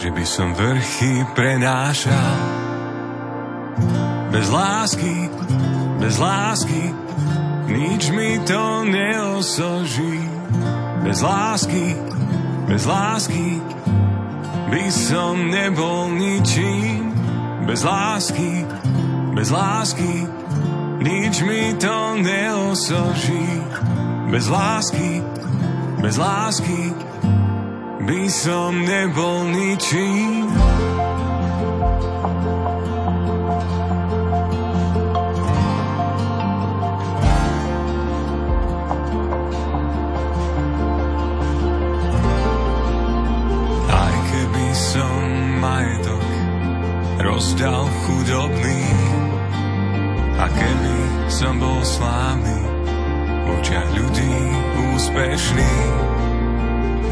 že 0.00 0.08
by 0.08 0.24
som 0.24 0.56
vrchy 0.56 1.28
prenášal. 1.36 2.34
Bez 4.32 4.48
lásky, 4.48 5.28
bez 6.00 6.16
lásky 6.16 7.08
nič 7.68 8.10
mi 8.10 8.40
to 8.42 8.84
neosoží. 8.84 10.24
Bez 11.04 11.22
lásky, 11.22 11.96
bez 12.66 12.84
lásky 12.84 13.60
by 14.68 14.84
som 14.92 15.48
nebol 15.48 16.12
ničím. 16.12 17.12
Bez 17.68 17.84
lásky, 17.84 18.64
bez 19.36 19.48
lásky 19.52 20.26
nič 20.98 21.44
mi 21.44 21.76
to 21.76 22.16
neosoží. 22.18 23.48
Bez 24.28 24.48
lásky, 24.48 25.22
bez 26.00 26.16
lásky 26.16 26.92
by 28.04 28.20
som 28.28 28.72
nebol 28.84 29.48
ničím. 29.52 30.77
Rozdal 47.38 47.86
chudobný. 48.02 48.82
A 50.42 50.50
keby 50.50 50.98
som 51.30 51.54
bol 51.62 51.78
slávny, 51.86 52.58
v 53.46 53.46
očiach 53.62 53.90
ľudí 53.94 54.34
úspešný, 54.90 55.74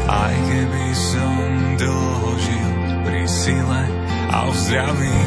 aj 0.03 0.35
keby 0.51 0.85
som 0.99 1.39
dlho 1.79 2.31
žil 2.43 2.71
pri 3.07 3.23
sile 3.23 3.83
a 4.27 4.51
v 4.51 4.55
zdraví, 4.67 5.19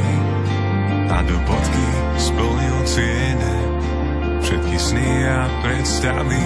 a 1.08 1.16
do 1.24 1.36
bodky 1.48 1.88
splnil 2.20 2.78
ciene 2.84 3.56
všetky 4.44 4.76
sny 4.76 5.08
a 5.24 5.48
predstavy. 5.64 6.44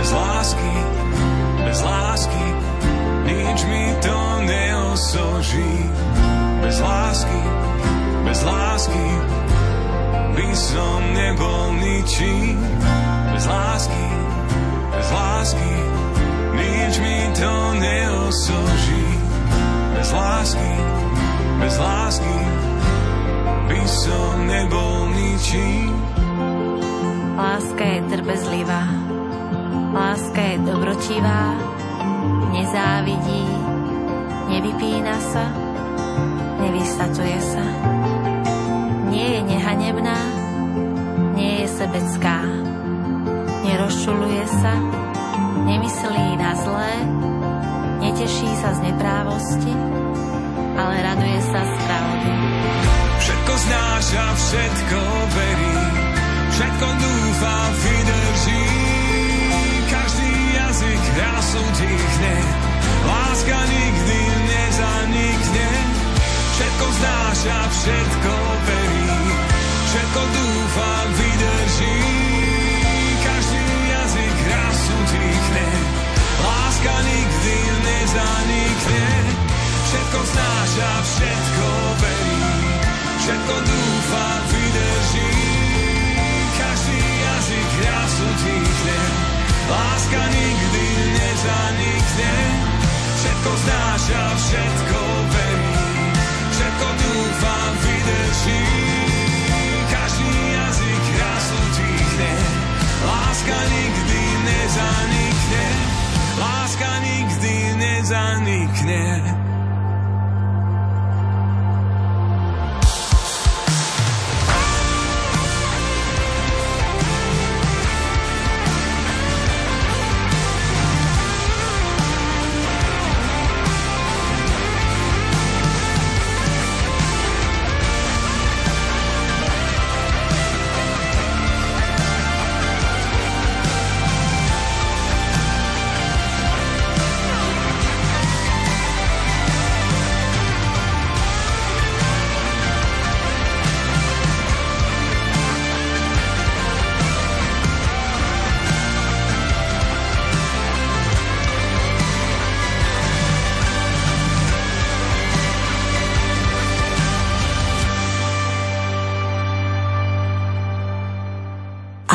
Bez 0.00 0.08
lásky, 0.16 0.74
bez 1.60 1.78
lásky, 1.84 2.46
nič 3.28 3.58
mi 3.68 3.84
to 4.00 4.16
neosoží 4.48 4.71
bez 4.92 6.80
lásky, 6.80 7.40
bez 8.24 8.42
lásky 8.44 9.08
by 10.36 10.48
som 10.52 11.00
nebol 11.16 11.72
ničím. 11.80 12.60
Bez 13.32 13.44
lásky, 13.48 14.06
bez 14.92 15.08
lásky, 15.08 15.72
nič 16.52 16.94
mi 17.00 17.18
to 17.32 17.52
neosoží. 17.80 19.08
Bez 19.96 20.12
lásky, 20.12 20.72
bez 21.60 21.74
lásky 21.80 22.38
by 23.68 23.80
som 23.88 24.44
nebol 24.44 25.08
ničím. 25.16 25.88
Láska 27.32 27.84
je 27.84 28.00
trpezlivá, 28.12 28.84
láska 29.96 30.40
je 30.40 30.56
dobrotivá, 30.68 31.56
nezávidí, 32.52 33.61
nevypína 34.52 35.16
sa, 35.32 35.48
nevystačuje 36.60 37.38
sa. 37.40 37.64
Nie 39.08 39.40
je 39.40 39.40
nehanebná, 39.48 40.18
nie 41.32 41.64
je 41.64 41.68
sebecká. 41.72 42.44
Nerozčuluje 43.64 44.44
sa, 44.60 44.74
nemyslí 45.64 46.26
na 46.36 46.52
zlé, 46.60 46.94
neteší 48.04 48.50
sa 48.60 48.76
z 48.76 48.92
neprávosti, 48.92 49.74
ale 50.76 50.94
raduje 51.00 51.40
sa 51.48 51.60
z 51.64 51.72
pravdy. 51.88 52.30
Všetko 53.22 53.52
znáša, 53.54 54.24
všetko 54.34 55.00
verí, 55.32 55.76
všetko 56.52 56.86
dúfa, 57.00 57.56
vydrží. 57.80 58.64
Každý 59.88 60.32
jazyk 60.58 61.02
krásou 61.14 61.66
tichne, 61.78 62.36
láska 63.06 63.58
nikdy 63.66 64.20
nezanikne. 64.46 65.68
Všetko 66.52 66.86
znáša, 66.98 67.58
všetko 67.74 68.34
verí, 68.68 69.10
všetko 69.88 70.22
dúfa, 70.22 70.92
vydrží. 71.16 71.98
Každý 73.22 73.64
jazyk 73.90 74.38
raz 74.52 74.80
utichne, 74.94 75.66
láska 76.44 76.94
nikdy 77.02 77.56
nezanikne. 77.82 79.06
Všetko 79.88 80.20
znáša, 80.22 80.90
všetko 81.02 81.68
verí, 81.98 82.44
všetko 83.20 83.54
dúfa, 83.66 84.26
vydrží. 84.52 85.32
Každý 86.52 87.00
jazyk 87.00 87.70
raz 87.90 88.12
utichne, 88.22 89.00
láska 89.66 90.22
nikdy 90.30 90.86
nezanikne. 91.16 92.34
Všetko 93.22 93.52
znáša, 93.54 94.24
všetko 94.34 95.00
verí, 95.30 95.78
všetko 96.50 96.88
dúfam 96.90 97.72
vydrží. 97.86 98.64
Každý 99.86 100.34
jazyk 100.58 101.04
raz 101.22 101.46
utichne, 101.54 102.32
láska 103.06 103.58
nikdy 103.70 104.22
nezanikne, 104.42 105.66
láska 106.34 106.90
nikdy 106.98 107.54
nezanikne. 107.78 109.41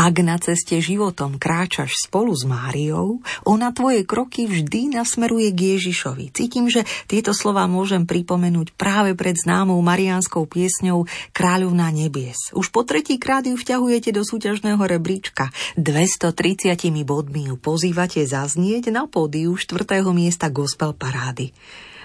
Ak 0.08 0.24
na 0.24 0.40
ceste 0.40 0.80
životom 0.80 1.36
kráčaš 1.36 2.08
spolu 2.08 2.32
s 2.32 2.48
Máriou, 2.48 3.20
ona 3.44 3.76
tvoje 3.76 4.08
kroky 4.08 4.48
vždy 4.48 4.96
nasmeruje 4.96 5.52
k 5.52 5.76
Ježišovi. 5.76 6.32
Cítim, 6.32 6.72
že 6.72 6.88
tieto 7.12 7.36
slova 7.36 7.68
môžem 7.68 8.08
pripomenúť 8.08 8.72
práve 8.80 9.20
pred 9.20 9.36
známou 9.36 9.76
mariánskou 9.84 10.48
piesňou 10.48 11.04
Kráľovná 11.36 11.92
nebies. 11.92 12.56
Už 12.56 12.72
po 12.72 12.88
tretí 12.88 13.20
krát 13.20 13.44
ju 13.52 13.60
vťahujete 13.60 14.16
do 14.16 14.24
súťažného 14.24 14.80
rebríčka. 14.80 15.52
230 15.76 16.72
bodmi 17.04 17.52
ju 17.52 17.60
pozývate 17.60 18.24
zaznieť 18.24 18.96
na 18.96 19.12
pódiu 19.12 19.60
4. 19.60 20.08
miesta 20.16 20.48
gospel 20.48 20.96
parády. 20.96 21.52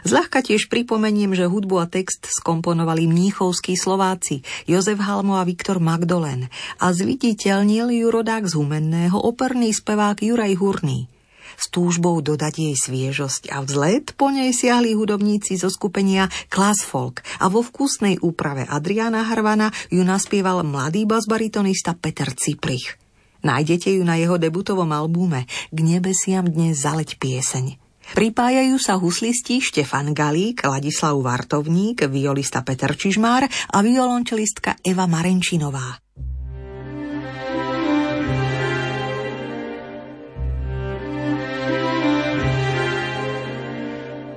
Zľahka 0.02 0.42
tiež 0.42 0.66
pripomeniem, 0.66 1.30
že 1.38 1.46
hudbu 1.46 1.78
a 1.78 1.86
text 1.86 2.26
skomponovali 2.26 3.06
mníchovskí 3.06 3.78
Slováci 3.78 4.42
Jozef 4.66 4.98
Halmo 4.98 5.38
a 5.38 5.46
Viktor 5.46 5.78
Magdolen 5.78 6.50
a 6.82 6.90
zviditeľnil 6.90 7.94
ju 8.02 8.06
rodák 8.10 8.42
z 8.50 8.58
Humenného 8.58 9.14
operný 9.14 9.70
spevák 9.70 10.18
Juraj 10.18 10.58
Hurný 10.58 11.06
s 11.52 11.68
túžbou 11.68 12.18
dodať 12.24 12.54
jej 12.58 12.76
sviežosť 12.76 13.52
a 13.52 13.60
vzlet 13.62 14.16
po 14.16 14.32
nej 14.32 14.50
siahli 14.50 14.96
hudobníci 14.96 15.60
zo 15.60 15.68
skupenia 15.68 16.26
Class 16.48 16.82
Folk 16.82 17.20
a 17.38 17.46
vo 17.52 17.60
vkusnej 17.60 18.18
úprave 18.24 18.64
Adriana 18.66 19.28
Harvana 19.28 19.68
ju 19.92 20.02
naspieval 20.02 20.64
mladý 20.64 21.04
basbaritonista 21.04 21.94
Peter 21.94 22.32
Ciprich. 22.32 22.96
Nájdete 23.42 23.94
ju 23.98 24.02
na 24.06 24.18
jeho 24.18 24.38
debutovom 24.38 24.90
albume 24.94 25.50
K 25.74 25.78
nebesiam 25.82 26.46
dnes 26.46 26.82
zaleť 26.82 27.18
pieseň. 27.18 27.81
Pripájajú 28.10 28.76
sa 28.82 28.98
huslisti 28.98 29.62
Štefan 29.62 30.10
Galík, 30.10 30.66
Ladislav 30.66 31.14
Vartovník, 31.22 32.10
violista 32.10 32.66
Peter 32.66 32.98
Čižmár 32.98 33.46
a 33.46 33.78
violončelistka 33.78 34.82
Eva 34.82 35.06
Marenčinová. 35.06 36.02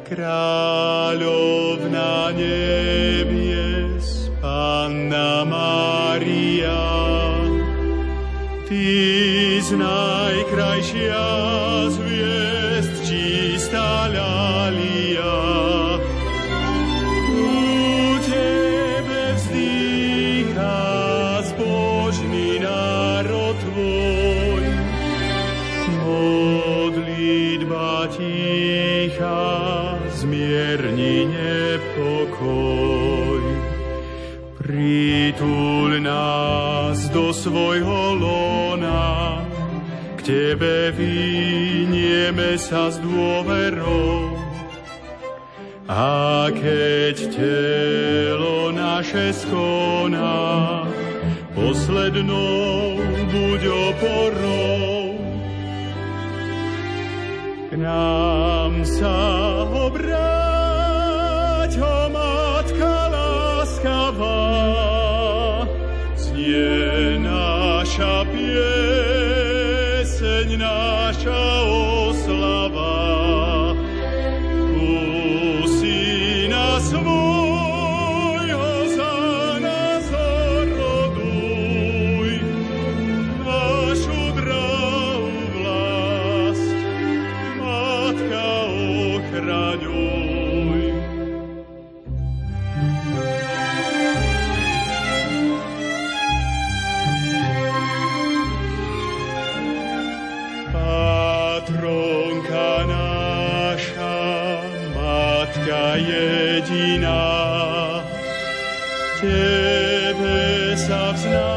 Kráľovna 0.06 1.50
nebies, 2.38 4.30
Panna 4.38 5.42
Mária, 5.44 6.86
Ty 8.70 8.86
z 9.66 9.70
najkrajšia 9.76 11.26
svojho 37.46 38.18
lona, 38.18 39.46
k 40.18 40.20
Tebe 40.26 40.90
vynieme 40.98 42.58
sa 42.58 42.90
s 42.90 42.98
dôverou. 42.98 44.34
A 45.86 46.50
keď 46.50 47.30
telo 47.30 48.74
naše 48.74 49.30
skoná, 49.38 50.90
poslednou 51.54 52.98
buď 53.30 53.62
oporou. 53.70 55.22
K 57.70 57.72
nám 57.78 58.82
sa 58.82 59.14
obráť, 59.70 61.78
o 61.78 61.98
Matka 62.10 62.94
láskavá, 63.14 64.45
znie 66.46 67.18
naša 67.26 68.22
pieseň, 68.30 68.62
naša 70.62 71.55
jediná, 105.98 107.24
Tebe 109.20 110.76
sa 110.76 111.16
vznáša 111.16 111.55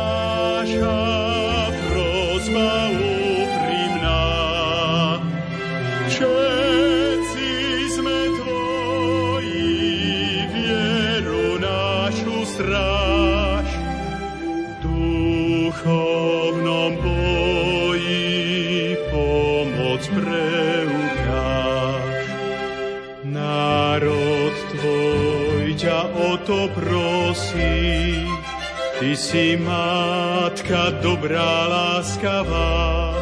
si 29.18 29.58
matka 29.58 30.94
dobrá, 31.02 31.66
láskavá, 31.66 33.18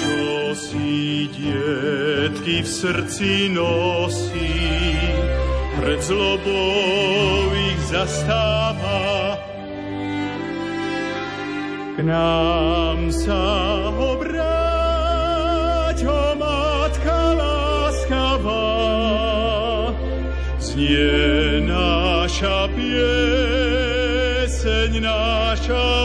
čo 0.00 0.56
si 0.56 1.28
dietky 1.28 2.64
v 2.64 2.68
srdci 2.72 3.52
nosí, 3.52 4.56
pred 5.76 6.00
zlobou 6.00 7.52
ich 7.52 7.76
zastáva. 7.92 9.36
K 11.94 12.00
nám 12.00 13.12
sa 13.12 13.44
obráť, 13.92 14.48
o 16.08 16.40
Matka 16.40 17.20
láskavá, 17.36 18.72
znie 20.56 21.60
naša 21.68 22.72
pieseň, 22.72 23.33
naša 25.00 26.04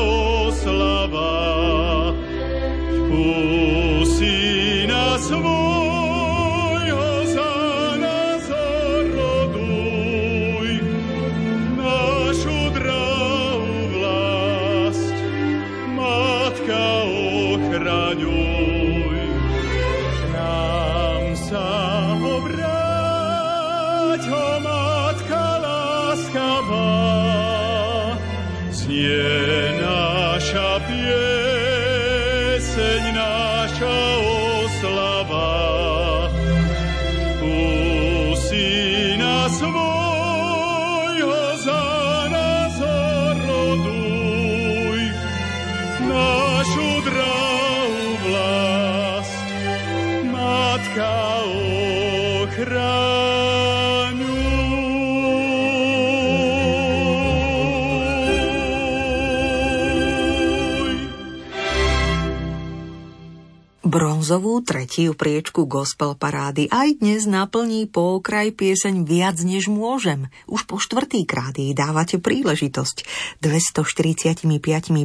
Bronzovú 64.30 64.62
tretiu 64.62 65.18
priečku 65.18 65.66
gospel 65.66 66.14
parády 66.14 66.70
aj 66.70 67.02
dnes 67.02 67.26
naplní 67.26 67.90
po 67.90 68.22
okraj 68.22 68.54
pieseň 68.54 69.02
Viac 69.02 69.42
než 69.42 69.74
môžem. 69.74 70.30
Už 70.46 70.70
po 70.70 70.78
štvrtýkrát 70.78 71.58
jej 71.58 71.74
dávate 71.74 72.22
príležitosť. 72.22 73.10
245 73.42 74.46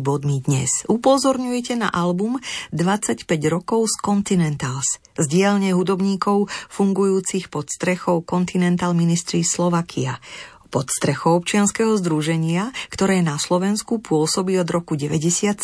bodmi 0.05 0.45
dnes. 0.45 0.85
Upozorňujete 0.93 1.73
na 1.73 1.89
album 1.89 2.37
25 2.77 3.25
rokov 3.49 3.89
z 3.89 4.05
Continentals. 4.05 5.01
Z 5.17 5.25
dielne 5.25 5.73
hudobníkov 5.73 6.53
fungujúcich 6.69 7.49
pod 7.49 7.73
strechou 7.73 8.21
Continental 8.29 8.93
Ministry 8.93 9.41
Slovakia 9.41 10.21
pod 10.75 10.91
strechou 10.91 11.39
občianskeho 11.39 11.95
združenia, 12.03 12.75
ktoré 12.91 13.23
na 13.23 13.39
Slovensku 13.39 14.03
pôsobí 14.03 14.59
od 14.59 14.67
roku 14.67 14.99
97 14.99 15.55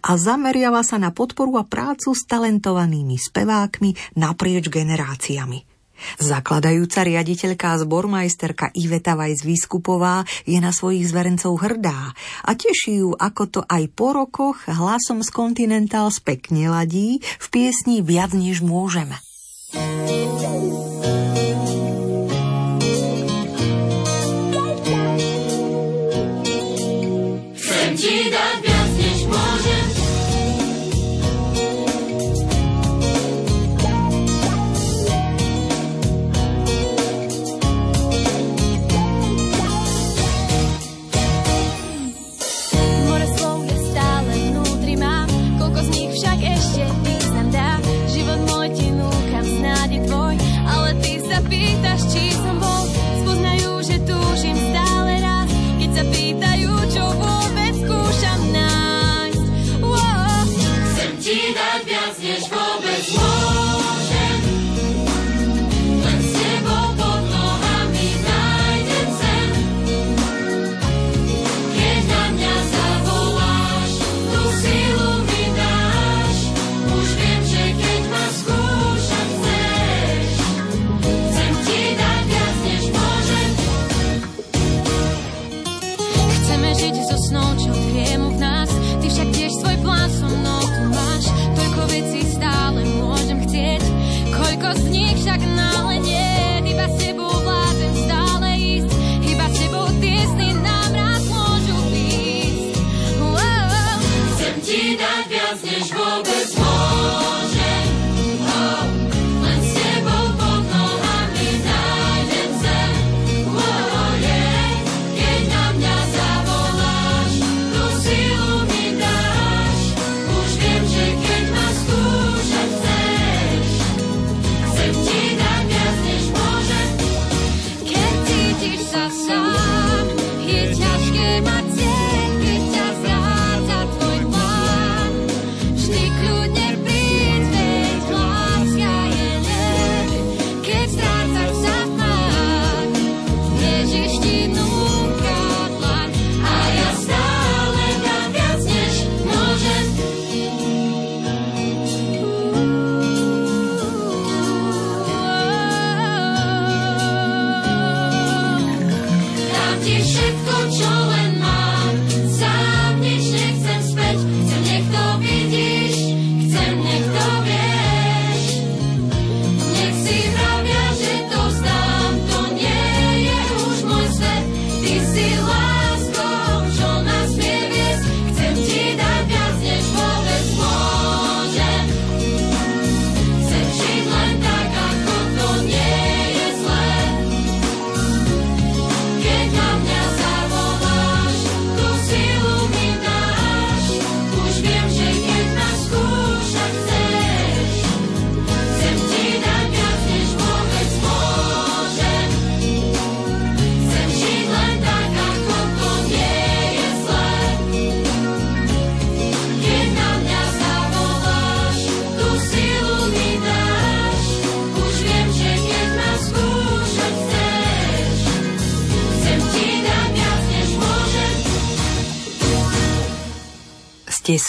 a 0.00 0.10
zameriava 0.16 0.80
sa 0.80 0.96
na 0.96 1.12
podporu 1.12 1.60
a 1.60 1.68
prácu 1.68 2.16
s 2.16 2.24
talentovanými 2.24 3.20
spevákmi 3.20 4.16
naprieč 4.16 4.72
generáciami. 4.72 5.68
Zakladajúca 6.16 7.04
riaditeľka 7.04 7.76
a 7.76 7.80
zbormajsterka 7.84 8.72
Iveta 8.72 9.12
Vajs 9.20 9.44
Výskupová 9.44 10.24
je 10.48 10.56
na 10.56 10.72
svojich 10.72 11.04
zverencov 11.04 11.60
hrdá 11.60 12.16
a 12.40 12.50
teší 12.56 13.04
ju, 13.04 13.12
ako 13.12 13.42
to 13.52 13.60
aj 13.68 13.84
po 13.92 14.16
rokoch 14.16 14.64
hlasom 14.64 15.20
z 15.20 15.28
Continental 15.28 16.08
spekne 16.08 16.72
ladí 16.72 17.20
v 17.20 17.46
piesni 17.52 18.00
Viac 18.00 18.32
než 18.32 18.64
môžeme. 18.64 19.20
ste 19.70 20.89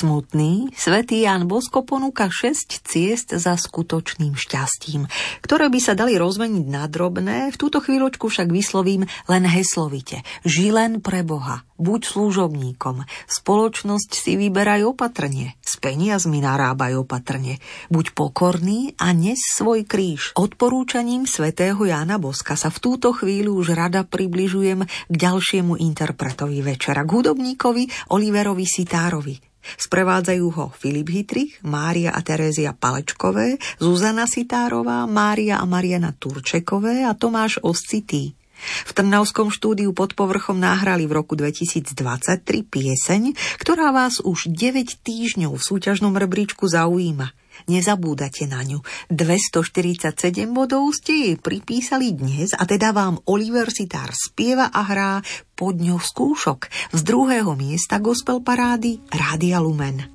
smutný, 0.01 0.73
svätý 0.73 1.29
Jan 1.29 1.45
Bosko 1.45 1.85
ponúka 1.85 2.25
6 2.25 2.81
ciest 2.81 3.37
za 3.37 3.53
skutočným 3.53 4.33
šťastím, 4.33 5.05
ktoré 5.45 5.69
by 5.69 5.77
sa 5.77 5.93
dali 5.93 6.17
rozmeniť 6.17 6.65
na 6.65 6.89
drobné, 6.89 7.53
v 7.53 7.59
túto 7.61 7.77
chvíľočku 7.77 8.25
však 8.25 8.49
vyslovím 8.49 9.05
len 9.29 9.43
heslovite. 9.45 10.25
Ži 10.41 10.73
len 10.73 11.05
pre 11.05 11.21
Boha, 11.21 11.61
buď 11.77 12.01
služobníkom, 12.17 13.05
spoločnosť 13.29 14.09
si 14.17 14.41
vyberaj 14.41 14.89
opatrne, 14.89 15.53
s 15.61 15.77
peniazmi 15.77 16.41
narábaj 16.41 16.97
opatrne, 16.97 17.61
buď 17.93 18.17
pokorný 18.17 18.97
a 18.97 19.13
nes 19.13 19.37
svoj 19.37 19.85
kríž. 19.85 20.33
Odporúčaním 20.33 21.29
svätého 21.29 21.77
Jána 21.77 22.17
Boska 22.17 22.57
sa 22.57 22.73
v 22.73 22.81
túto 22.81 23.13
chvíľu 23.13 23.61
už 23.61 23.77
rada 23.77 24.01
približujem 24.01 24.81
k 24.81 25.13
ďalšiemu 25.13 25.77
interpretovi 25.77 26.65
večera, 26.65 27.05
k 27.05 27.13
hudobníkovi 27.13 28.09
Oliverovi 28.09 28.65
Sitárovi. 28.65 29.50
Sprevádzajú 29.79 30.47
ho 30.57 30.65
Filip 30.75 31.09
Hitrich, 31.09 31.61
Mária 31.65 32.11
a 32.13 32.21
Terézia 32.25 32.73
Palečkové, 32.75 33.61
Zuzana 33.77 34.25
Sitárová, 34.25 35.05
Mária 35.05 35.61
a 35.61 35.65
Mariana 35.65 36.13
Turčekové 36.13 37.05
a 37.05 37.17
Tomáš 37.17 37.61
Oscitý. 37.63 38.37
V 38.61 38.91
Trnavskom 38.93 39.49
štúdiu 39.49 39.89
pod 39.89 40.13
povrchom 40.13 40.53
nahrali 40.53 41.09
v 41.09 41.17
roku 41.17 41.33
2023 41.33 41.97
pieseň, 42.45 43.21
ktorá 43.57 43.89
vás 43.89 44.21
už 44.21 44.53
9 44.53 45.01
týždňov 45.01 45.57
v 45.57 45.63
súťažnom 45.65 46.13
rebríčku 46.13 46.69
zaujíma. 46.69 47.40
Nezabúdate 47.69 48.45
na 48.49 48.61
ňu. 48.65 48.81
247 49.13 50.49
bodov 50.51 50.91
ste 50.95 51.13
jej 51.13 51.35
pripísali 51.37 52.15
dnes 52.15 52.55
a 52.57 52.63
teda 52.65 52.91
vám 52.95 53.21
Oliver 53.27 53.69
Sitár 53.69 54.11
spieva 54.13 54.69
a 54.71 54.81
hrá 54.85 55.13
pod 55.53 55.77
ňou 55.77 56.01
skúšok. 56.01 56.67
Z 56.95 57.01
druhého 57.05 57.53
miesta 57.53 58.01
gospel 58.01 58.41
parády 58.41 58.99
Rádia 59.11 59.61
Lumen. 59.61 60.07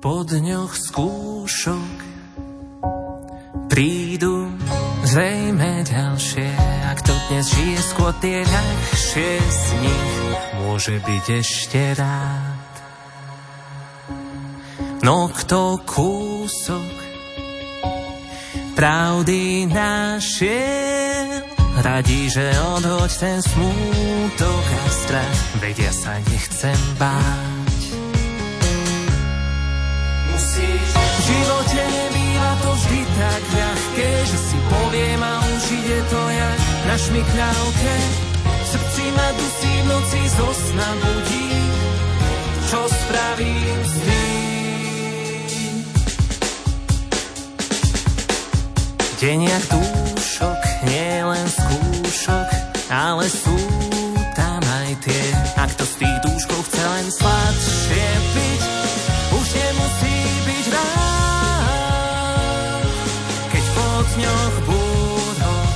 Po 0.00 0.24
dňoch 0.24 0.72
skúšok 0.74 1.96
prídu 3.70 4.50
zrejme 5.06 5.86
ďalšie. 5.86 6.48
Ak 6.90 7.00
to 7.06 7.14
dnes 7.30 7.46
žije 7.48 7.78
skôr 7.84 8.12
tie 8.18 8.42
ľahšie 8.42 9.30
z 9.38 9.64
nich, 9.84 10.14
môže 10.60 10.94
byť 11.00 11.24
ešte 11.38 11.80
rád. 11.94 12.59
No 15.00 15.32
kto 15.32 15.80
kúsok 15.88 16.92
pravdy 18.76 19.64
našiel, 19.64 21.40
radí, 21.80 22.28
že 22.28 22.52
odhoď 22.76 23.10
ten 23.16 23.40
smútok 23.40 24.64
a 24.68 24.84
strach, 24.92 25.40
vedia 25.64 25.88
sa 25.88 26.20
nechcem 26.28 26.80
báť. 27.00 27.80
Musíš 30.36 30.88
v 30.92 31.20
živote 31.24 31.80
nebýva 31.80 32.52
to 32.60 32.70
vždy 32.76 33.00
tak 33.16 33.42
ľahké, 33.56 34.10
že 34.28 34.38
si 34.52 34.58
poviem 34.68 35.20
a 35.24 35.34
už 35.48 35.64
ide 35.80 36.00
to 36.12 36.20
jak 36.28 36.60
na 36.88 36.96
šmiknávke. 37.00 37.94
V 38.44 38.66
srdci 38.68 39.04
ma 39.16 39.28
dusí 39.32 39.72
v 39.80 39.86
noci 39.88 40.20
zo 40.28 40.48
sna 40.52 40.90
budí, 41.08 41.48
čo 42.68 42.80
spravím 42.84 43.78
s 43.80 43.94
tým? 44.04 44.39
Jak 49.20 49.68
dúšok, 49.68 50.60
nie 50.88 51.20
len 51.20 51.44
skúšok, 51.44 52.48
ale 52.88 53.28
sú 53.28 53.52
tam 54.32 54.64
aj 54.64 54.96
tie. 55.04 55.24
A 55.60 55.68
kto 55.68 55.84
z 55.84 55.94
tých 56.00 56.18
dúškov 56.24 56.64
chce 56.64 56.80
len 56.88 57.06
sladšie 57.12 58.08
byť, 58.16 58.62
už 59.36 59.46
nemusí 59.60 60.16
byť 60.24 60.66
rád. 60.72 62.08
Keď 63.52 63.64
po 63.76 63.88
dňoch 64.08 64.54
búdok 64.64 65.68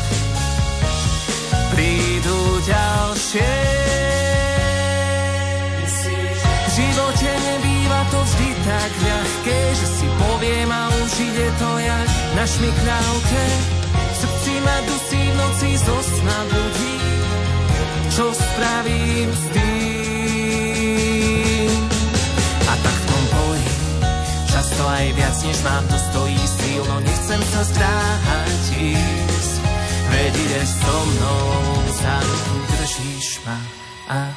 prídu 1.77 2.41
ďalšie. 2.65 3.57
V 5.85 6.71
živote 6.81 7.29
nebýva 7.29 8.01
to 8.09 8.19
vždy 8.25 8.49
tak 8.65 8.93
ľahké, 9.05 9.59
že 9.77 9.87
si 10.01 10.07
poviem 10.17 10.73
a 10.73 10.89
už 10.97 11.13
ide 11.29 11.49
to 11.61 11.71
jak 11.85 12.14
na 12.35 12.45
šmiknávke. 12.47 13.43
V 13.95 14.14
srdci 14.18 14.53
ma 14.62 14.76
dusí 14.87 15.22
v 15.30 15.35
noci 15.39 15.70
zo 15.78 15.99
sna 16.03 16.39
budí, 16.51 16.99
čo 18.14 18.35
spravím 18.35 19.30
s 19.30 19.45
tým. 19.55 19.70
A 22.66 22.72
tak 22.78 22.97
v 22.99 23.05
tom 23.07 23.24
boji, 23.30 23.70
často 24.51 24.82
aj 24.82 25.07
viac 25.14 25.37
než 25.47 25.59
mám, 25.62 25.85
to 25.87 25.99
stojí 26.11 26.43
síl, 26.59 26.82
no 26.87 26.97
nechcem 27.03 27.43
sa 27.55 27.62
zdráhať 27.70 28.62
ísť. 28.82 29.55
Veď 30.14 30.32
ideš 30.35 30.70
so 30.78 30.99
mnou, 31.11 31.74
za 31.99 32.14
ruku 32.22 32.57
držíš 32.70 33.28
ma 33.47 33.59
a 34.05 34.28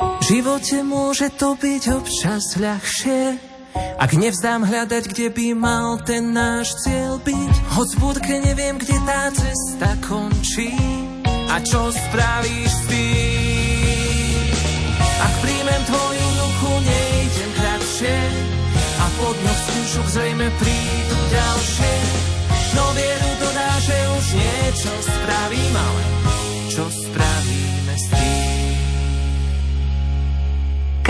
v 0.00 0.22
živote 0.24 0.80
môže 0.80 1.28
to 1.36 1.52
byť 1.60 1.82
občas 1.92 2.56
ľahšie, 2.56 3.49
ak 3.74 4.10
nevzdám 4.16 4.64
hľadať, 4.64 5.04
kde 5.12 5.28
by 5.30 5.46
mal 5.52 6.00
ten 6.02 6.32
náš 6.32 6.72
cieľ 6.82 7.20
byť. 7.20 7.54
Hoď 7.76 7.88
v 7.94 7.98
budke 8.00 8.34
neviem, 8.40 8.76
kde 8.80 8.96
tá 9.04 9.28
cesta 9.30 9.92
končí 10.02 10.72
a 11.50 11.56
čo 11.60 11.92
spravíš 11.92 12.70
s 12.70 12.82
tým. 12.88 14.44
Ak 15.20 15.32
príjmem 15.44 15.82
tvoju 15.84 16.26
ruku, 16.40 16.70
nejdem 16.80 17.50
kratšie 17.60 18.18
a 19.00 19.04
po 19.20 19.28
dňoch 19.36 19.60
skúšok 19.68 20.06
zrejme 20.16 20.48
prídu 20.56 21.18
ďalšie. 21.28 21.94
No 22.70 22.84
vieru 22.96 23.30
dodá, 23.42 23.70
že 23.84 23.96
už 24.16 24.26
niečo 24.32 24.92
spravím, 25.04 25.74
ale 25.76 26.02
čo 26.70 26.84
spravíme 26.88 27.94
s 27.98 28.06
tým? 28.14 28.49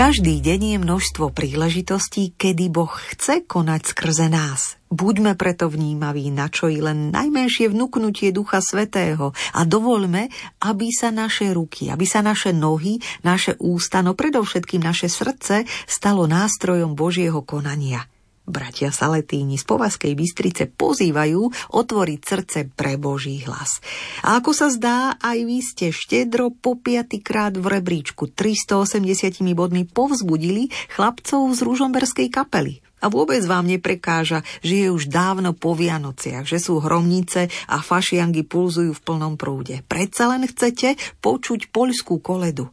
Každý 0.01 0.41
deň 0.41 0.61
je 0.65 0.77
množstvo 0.81 1.29
príležitostí, 1.29 2.33
kedy 2.33 2.73
Boh 2.73 2.89
chce 2.89 3.45
konať 3.45 3.93
skrze 3.93 4.33
nás. 4.33 4.81
Buďme 4.89 5.37
preto 5.37 5.69
vnímaví 5.69 6.33
na 6.33 6.49
čo 6.49 6.73
i 6.73 6.81
len 6.81 7.13
najmenšie 7.13 7.69
vnúknutie 7.69 8.33
Ducha 8.33 8.65
Svetého 8.65 9.29
a 9.53 9.61
dovoľme, 9.61 10.25
aby 10.65 10.89
sa 10.89 11.13
naše 11.13 11.53
ruky, 11.53 11.93
aby 11.93 12.09
sa 12.09 12.25
naše 12.25 12.49
nohy, 12.49 12.97
naše 13.21 13.53
ústa, 13.61 14.01
no 14.01 14.17
predovšetkým 14.17 14.81
naše 14.81 15.05
srdce 15.05 15.69
stalo 15.85 16.25
nástrojom 16.25 16.97
Božieho 16.97 17.45
konania. 17.45 18.01
Bratia 18.41 18.89
Saletíni 18.89 19.55
z 19.55 19.65
Povazkej 19.69 20.17
Bystrice 20.17 20.65
pozývajú 20.65 21.71
otvoriť 21.77 22.19
srdce 22.25 22.59
pre 22.73 22.97
Boží 22.97 23.45
hlas. 23.45 23.79
A 24.25 24.41
ako 24.41 24.51
sa 24.51 24.67
zdá, 24.73 25.13
aj 25.21 25.37
vy 25.45 25.57
ste 25.61 25.93
štedro 25.93 26.49
po 26.49 26.73
piatýkrát 26.73 27.53
v 27.53 27.79
rebríčku 27.79 28.33
380 28.33 29.45
bodmi 29.53 29.85
povzbudili 29.85 30.73
chlapcov 30.89 31.53
z 31.53 31.59
Ružomberskej 31.61 32.33
kapely. 32.33 32.81
A 33.01 33.09
vôbec 33.09 33.41
vám 33.45 33.65
neprekáža, 33.65 34.45
že 34.61 34.85
je 34.85 34.89
už 34.93 35.09
dávno 35.09 35.57
po 35.57 35.73
Vianociach, 35.73 36.45
že 36.45 36.61
sú 36.61 36.77
hromnice 36.77 37.49
a 37.65 37.81
fašiangy 37.81 38.45
pulzujú 38.45 38.93
v 38.93 39.01
plnom 39.01 39.41
prúde. 39.41 39.81
Predsa 39.89 40.29
len 40.29 40.45
chcete 40.45 40.97
počuť 41.21 41.73
poľskú 41.73 42.21
koledu 42.21 42.69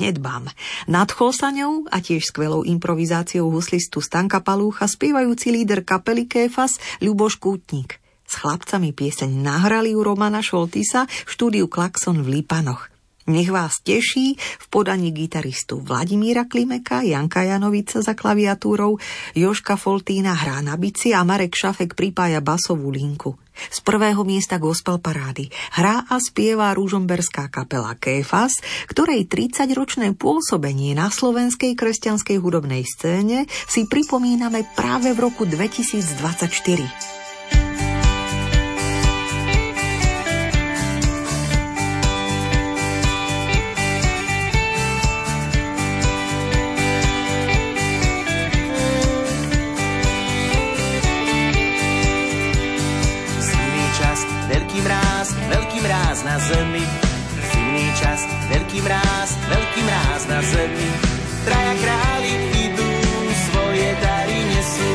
nedbám. 0.00 0.48
Nadchol 0.88 1.36
sa 1.36 1.52
ňou 1.52 1.84
a 1.92 2.00
tiež 2.00 2.32
skvelou 2.32 2.64
improvizáciou 2.64 3.52
huslistu 3.52 4.00
Stanka 4.00 4.40
Palúcha 4.40 4.88
spievajúci 4.88 5.52
líder 5.52 5.84
kapely 5.84 6.24
Kéfas 6.24 6.80
Ľuboš 7.04 7.36
Kútnik. 7.36 8.00
S 8.24 8.40
chlapcami 8.40 8.96
pieseň 8.96 9.28
nahrali 9.28 9.92
u 9.92 10.00
Romana 10.00 10.40
Šoltisa 10.40 11.04
v 11.04 11.28
štúdiu 11.28 11.66
Klaxon 11.68 12.24
v 12.24 12.40
Lípanoch. 12.40 12.88
Nech 13.30 13.52
vás 13.52 13.78
teší 13.84 14.34
v 14.34 14.66
podaní 14.72 15.12
gitaristu 15.12 15.78
Vladimíra 15.78 16.48
Klimeka, 16.48 17.04
Janka 17.06 17.46
Janovica 17.46 18.02
za 18.02 18.16
klaviatúrou, 18.16 18.98
Joška 19.36 19.76
Foltína 19.78 20.34
hrá 20.34 20.58
na 20.64 20.74
bici 20.74 21.14
a 21.14 21.22
Marek 21.22 21.54
Šafek 21.54 21.94
pripája 21.94 22.42
basovú 22.42 22.90
linku. 22.90 23.38
Z 23.68 23.84
prvého 23.84 24.24
miesta 24.24 24.56
gospel 24.56 24.96
parády 24.96 25.52
hrá 25.76 26.08
a 26.08 26.16
spieva 26.16 26.72
rúžomberská 26.72 27.52
kapela 27.52 27.92
Kéfas, 28.00 28.64
ktorej 28.88 29.28
30-ročné 29.28 30.16
pôsobenie 30.16 30.96
na 30.96 31.12
slovenskej 31.12 31.76
kresťanskej 31.76 32.40
hudobnej 32.40 32.88
scéne 32.88 33.44
si 33.68 33.84
pripomíname 33.84 34.64
práve 34.72 35.12
v 35.12 35.28
roku 35.28 35.44
2024. 35.44 37.19
na 56.10 56.42
zemi. 56.42 56.82
Zimný 57.54 57.86
čas, 57.94 58.26
veľký 58.50 58.82
mráz, 58.82 59.30
veľký 59.46 59.80
mráz 59.86 60.22
na 60.26 60.42
zemi. 60.42 60.90
Traja 61.46 61.74
králi 61.78 62.34
idú, 62.66 62.90
svoje 63.46 63.94
dary 64.02 64.38
nesú. 64.50 64.90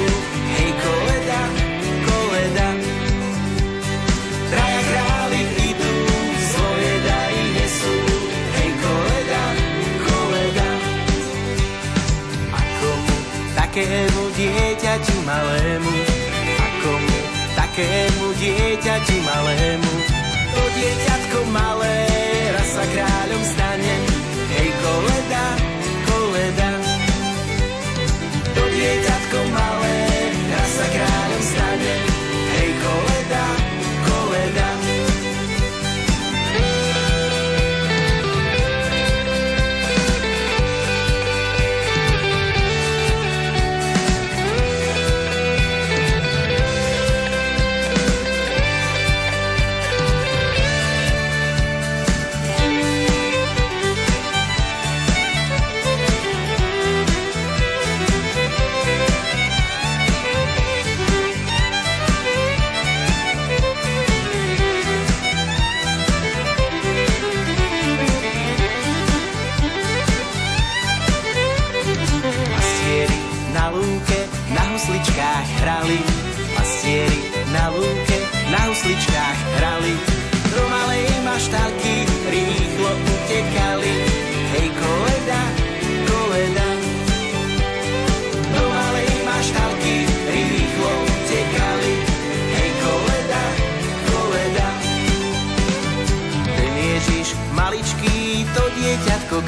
Hej, 0.60 0.72
koleda, 0.76 1.42
koleda. 2.04 2.70
Traja 4.52 4.82
králi 4.92 5.42
idú, 5.72 5.94
svoje 6.52 6.92
dary 7.08 7.44
nesú. 7.64 7.96
Hej, 8.60 8.70
koleda, 8.84 9.44
koleda. 10.04 10.70
Ako 12.60 12.90
mu, 12.92 13.16
takému 13.56 14.24
dieťaťu 14.36 15.16
malému, 15.24 15.96
ako 16.60 16.92
mu, 16.92 17.18
takému 17.56 18.26
dieťaťu 18.36 19.16
malému, 19.24 19.94
dieťatko 20.76 21.40
malé 21.56 22.04
raz 22.52 22.70
sa 22.76 22.84
kráľom 22.84 23.25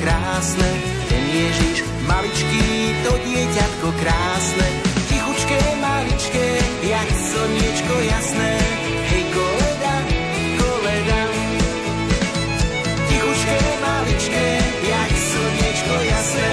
krásne. 0.08 0.70
Ten 1.12 1.24
Ježiš 1.28 1.84
maličký, 2.08 2.64
to 3.04 3.12
dieťatko 3.28 3.88
krásne. 4.00 4.68
Tichučké, 5.12 5.60
maličké, 5.84 6.48
jak 6.88 7.10
slniečko 7.12 7.96
jasné. 8.08 8.52
Hej 9.12 9.24
koleda, 9.36 9.96
koleda. 10.56 11.22
Tichučké, 13.12 13.58
maličké, 13.84 14.48
jak 14.88 15.12
slniečko 15.12 15.96
jasné. 16.08 16.52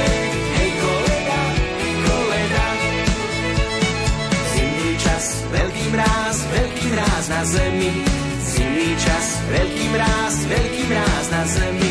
Hej 0.59 0.71
koleda, 0.83 1.43
koleda. 2.03 2.67
Zimný 4.51 4.93
čas, 4.99 5.25
veľký 5.55 5.87
mráz, 5.95 6.37
veľký 6.51 6.87
mráz 6.91 7.25
na 7.31 7.43
zemi. 7.47 7.91
Zimný 8.45 8.91
čas, 8.99 9.27
veľký 9.47 9.87
mráz, 9.95 10.35
veľký 10.51 10.83
mráz 10.91 11.27
na 11.31 11.43
zemi. 11.47 11.84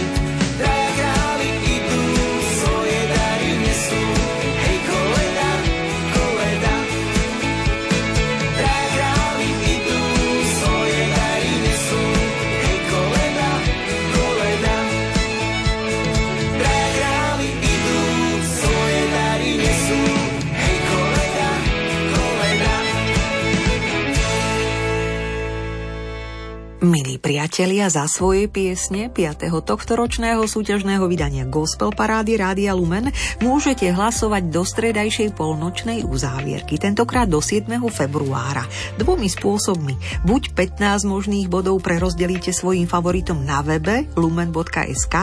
pre 27.24 27.33
priatelia, 27.54 27.86
za 27.86 28.10
svoje 28.10 28.50
piesne 28.50 29.14
5. 29.14 29.46
tohtoročného 29.54 30.42
súťažného 30.42 31.06
vydania 31.06 31.46
Gospel 31.46 31.94
Parády 31.94 32.34
Rádia 32.34 32.74
Lumen 32.74 33.14
môžete 33.46 33.94
hlasovať 33.94 34.50
do 34.50 34.66
stredajšej 34.66 35.38
polnočnej 35.38 36.02
uzávierky, 36.02 36.82
tentokrát 36.82 37.30
do 37.30 37.38
7. 37.38 37.78
februára. 37.94 38.66
Dvomi 38.98 39.30
spôsobmi. 39.30 40.26
Buď 40.26 40.58
15 40.58 41.06
možných 41.06 41.46
bodov 41.46 41.78
prerozdelíte 41.86 42.50
svojim 42.50 42.90
favoritom 42.90 43.46
na 43.46 43.62
webe 43.62 44.10
lumen.sk 44.18 45.16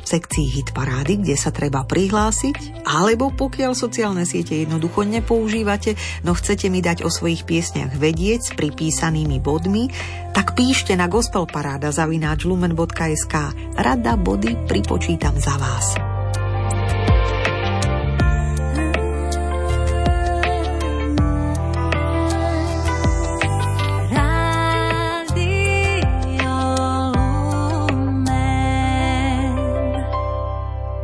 v 0.00 0.06
sekcii 0.08 0.46
Hit 0.56 0.72
Parády, 0.72 1.20
kde 1.20 1.36
sa 1.36 1.52
treba 1.52 1.84
prihlásiť, 1.84 2.88
alebo 2.88 3.28
pokiaľ 3.36 3.76
sociálne 3.76 4.24
siete 4.24 4.56
jednoducho 4.64 5.04
nepoužívate, 5.04 5.92
no 6.24 6.32
chcete 6.32 6.72
mi 6.72 6.80
dať 6.80 7.04
o 7.04 7.12
svojich 7.12 7.44
piesniach 7.44 8.00
vedieť 8.00 8.40
s 8.48 8.50
pripísanými 8.56 9.44
bodmi, 9.44 9.92
tak 10.32 10.52
píšte 10.52 10.92
na 10.92 11.08
gospelparáda 11.66 11.90
zavináč 11.90 12.46
lumen.sk. 12.46 13.34
Rada 13.74 14.14
body 14.14 14.54
pripočítam 14.70 15.34
za 15.34 15.58
vás. 15.58 15.98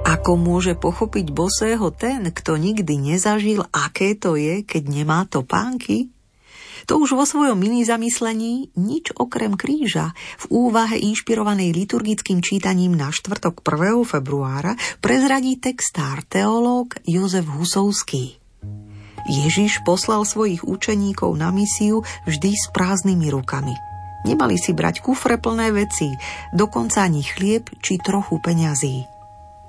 Ako 0.06 0.39
môže 0.39 0.78
pochopiť 0.78 1.34
bosého 1.34 1.90
ten, 1.90 2.30
kto 2.30 2.55
nikdy 2.55 2.94
nezažil, 2.94 3.66
aké 3.74 4.14
to 4.14 4.39
je, 4.39 4.62
keď 4.62 4.82
nemá 4.86 5.26
to 5.26 5.43
pánky? 5.43 6.11
To 6.91 6.99
už 6.99 7.15
vo 7.15 7.23
svojom 7.23 7.55
mini 7.59 7.87
zamyslení 7.87 8.75
nič 8.75 9.15
okrem 9.15 9.55
kríža 9.55 10.15
v 10.43 10.45
úvahe 10.51 10.99
inšpirovanej 10.99 11.71
liturgickým 11.77 12.43
čítaním 12.43 12.99
na 12.99 13.15
štvrtok 13.15 13.63
1. 13.63 14.03
februára 14.03 14.75
prezradí 14.99 15.59
textár 15.63 16.27
teológ 16.27 16.99
Jozef 17.07 17.47
Husovský. 17.47 18.43
Ježiš 19.23 19.87
poslal 19.87 20.27
svojich 20.27 20.67
učeníkov 20.67 21.31
na 21.39 21.55
misiu 21.55 22.03
vždy 22.27 22.51
s 22.59 22.67
prázdnymi 22.75 23.31
rukami. 23.31 23.75
Nemali 24.27 24.59
si 24.59 24.75
brať 24.75 25.03
kufre 25.03 25.39
plné 25.39 25.71
veci, 25.75 26.11
dokonca 26.55 27.07
ani 27.07 27.23
chlieb 27.23 27.71
či 27.83 27.99
trochu 28.03 28.39
peňazí. 28.39 29.07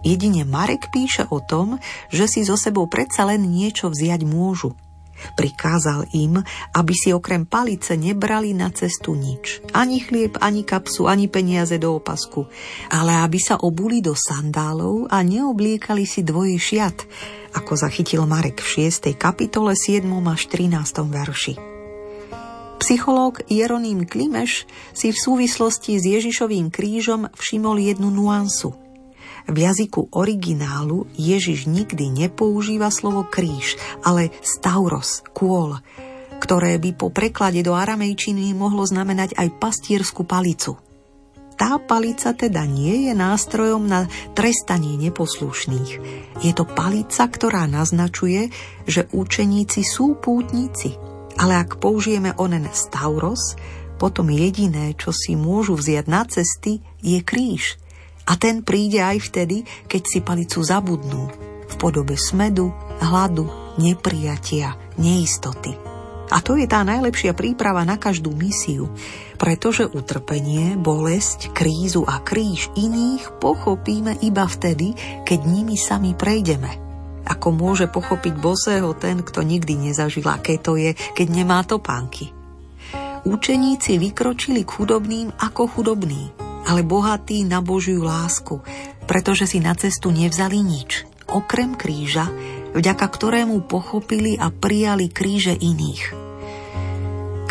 Jedine 0.04 0.44
Marek 0.44 0.92
píše 0.92 1.26
o 1.32 1.40
tom, 1.40 1.80
že 2.12 2.28
si 2.28 2.44
so 2.44 2.60
sebou 2.60 2.92
predsa 2.92 3.24
len 3.24 3.48
niečo 3.48 3.88
vziať 3.88 4.22
môžu. 4.28 4.76
Prikázal 5.34 6.12
im, 6.14 6.40
aby 6.76 6.94
si 6.94 7.16
okrem 7.16 7.48
palice 7.48 7.96
nebrali 7.96 8.52
na 8.52 8.70
cestu 8.70 9.16
nič. 9.16 9.64
Ani 9.72 10.04
chlieb, 10.04 10.38
ani 10.44 10.68
kapsu, 10.68 11.08
ani 11.08 11.32
peniaze 11.32 11.80
do 11.80 11.98
opasku. 11.98 12.46
Ale 12.92 13.16
aby 13.24 13.40
sa 13.40 13.58
obuli 13.60 14.04
do 14.04 14.14
sandálov 14.14 15.08
a 15.08 15.24
neobliekali 15.24 16.04
si 16.04 16.22
dvojí 16.22 16.60
šiat, 16.60 16.98
ako 17.56 17.72
zachytil 17.78 18.28
Marek 18.28 18.60
v 18.60 18.90
6. 18.90 19.14
kapitole 19.16 19.74
7. 19.78 20.06
až 20.28 20.42
13. 20.52 20.76
verši. 21.08 21.56
Psychológ 22.84 23.48
Jeroným 23.48 24.04
Klimeš 24.04 24.68
si 24.92 25.16
v 25.16 25.18
súvislosti 25.18 25.96
s 25.96 26.04
Ježišovým 26.04 26.68
krížom 26.68 27.32
všimol 27.40 27.80
jednu 27.80 28.12
nuansu– 28.12 28.76
v 29.48 29.58
jazyku 29.68 30.16
originálu 30.16 31.08
Ježiš 31.20 31.68
nikdy 31.68 32.08
nepoužíva 32.10 32.88
slovo 32.88 33.28
kríž, 33.28 33.76
ale 34.04 34.32
stauros, 34.40 35.20
kôl, 35.36 35.80
ktoré 36.40 36.80
by 36.80 36.92
po 36.96 37.08
preklade 37.12 37.60
do 37.64 37.76
aramejčiny 37.76 38.56
mohlo 38.56 38.88
znamenať 38.88 39.36
aj 39.36 39.48
pastierskú 39.60 40.24
palicu. 40.24 40.80
Tá 41.54 41.78
palica 41.78 42.34
teda 42.34 42.66
nie 42.66 43.08
je 43.08 43.14
nástrojom 43.14 43.86
na 43.86 44.10
trestanie 44.34 44.98
neposlušných. 44.98 45.92
Je 46.42 46.52
to 46.52 46.66
palica, 46.66 47.30
ktorá 47.30 47.70
naznačuje, 47.70 48.50
že 48.90 49.06
učeníci 49.14 49.86
sú 49.86 50.18
pútnici. 50.18 50.98
Ale 51.38 51.62
ak 51.62 51.78
použijeme 51.78 52.34
onen 52.42 52.66
stauros, 52.74 53.54
potom 54.02 54.34
jediné, 54.34 54.98
čo 54.98 55.14
si 55.14 55.38
môžu 55.38 55.78
vziať 55.78 56.06
na 56.10 56.26
cesty, 56.26 56.82
je 57.06 57.22
kríž– 57.22 57.78
a 58.24 58.40
ten 58.40 58.64
príde 58.64 59.04
aj 59.04 59.32
vtedy, 59.32 59.68
keď 59.88 60.02
si 60.08 60.20
palicu 60.24 60.64
zabudnú 60.64 61.24
v 61.68 61.76
podobe 61.76 62.16
smedu, 62.16 62.72
hladu, 63.04 63.50
neprijatia, 63.76 64.78
neistoty. 64.96 65.76
A 66.34 66.40
to 66.40 66.58
je 66.58 66.66
tá 66.66 66.82
najlepšia 66.82 67.36
príprava 67.36 67.84
na 67.86 68.00
každú 68.00 68.34
misiu, 68.34 68.90
pretože 69.36 69.86
utrpenie, 69.86 70.80
bolesť, 70.80 71.52
krízu 71.52 72.08
a 72.08 72.24
kríž 72.24 72.72
iných 72.74 73.38
pochopíme 73.38 74.18
iba 74.24 74.48
vtedy, 74.48 74.96
keď 75.28 75.40
nimi 75.44 75.76
sami 75.76 76.16
prejdeme. 76.16 76.80
Ako 77.28 77.54
môže 77.54 77.92
pochopiť 77.92 78.34
bosého 78.40 78.96
ten, 78.98 79.22
kto 79.22 79.44
nikdy 79.46 79.92
nezažil, 79.92 80.26
aké 80.26 80.58
to 80.58 80.80
je, 80.80 80.96
keď 80.96 81.28
nemá 81.30 81.62
topánky. 81.64 82.32
Učeníci 83.24 83.96
vykročili 84.02 84.68
k 84.68 84.74
chudobným 84.74 85.32
ako 85.40 85.70
chudobní, 85.70 86.53
ale 86.68 86.82
bohatí 86.84 87.44
na 87.44 87.60
Božiu 87.60 88.04
lásku, 88.04 88.64
pretože 89.06 89.48
si 89.48 89.60
na 89.60 89.76
cestu 89.76 90.10
nevzali 90.12 90.60
nič, 90.64 91.06
okrem 91.28 91.76
kríža, 91.76 92.28
vďaka 92.74 93.06
ktorému 93.06 93.68
pochopili 93.68 94.36
a 94.40 94.50
prijali 94.50 95.12
kríže 95.12 95.54
iných. 95.54 96.24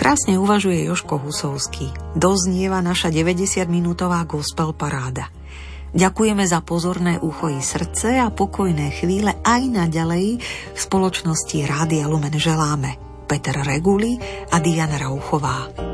Krásne 0.03 0.35
uvažuje 0.35 0.83
Joško 0.91 1.23
Husovský. 1.23 2.19
Doznieva 2.19 2.83
naša 2.83 3.15
90-minútová 3.15 4.27
gospel 4.27 4.75
paráda. 4.75 5.31
Ďakujeme 5.93 6.43
za 6.49 6.65
pozorné 6.65 7.21
ucho 7.21 7.53
i 7.53 7.61
srdce 7.61 8.17
a 8.17 8.33
pokojné 8.33 8.97
chvíle 8.97 9.37
aj 9.45 9.63
naďalej 9.69 10.41
v 10.73 10.79
spoločnosti 10.81 11.69
Rádia 11.69 12.09
Lumen 12.09 12.35
želáme. 12.35 12.97
Peter 13.29 13.61
Reguli 13.61 14.17
a 14.51 14.57
Diana 14.59 14.97
Rauchová. 14.97 15.92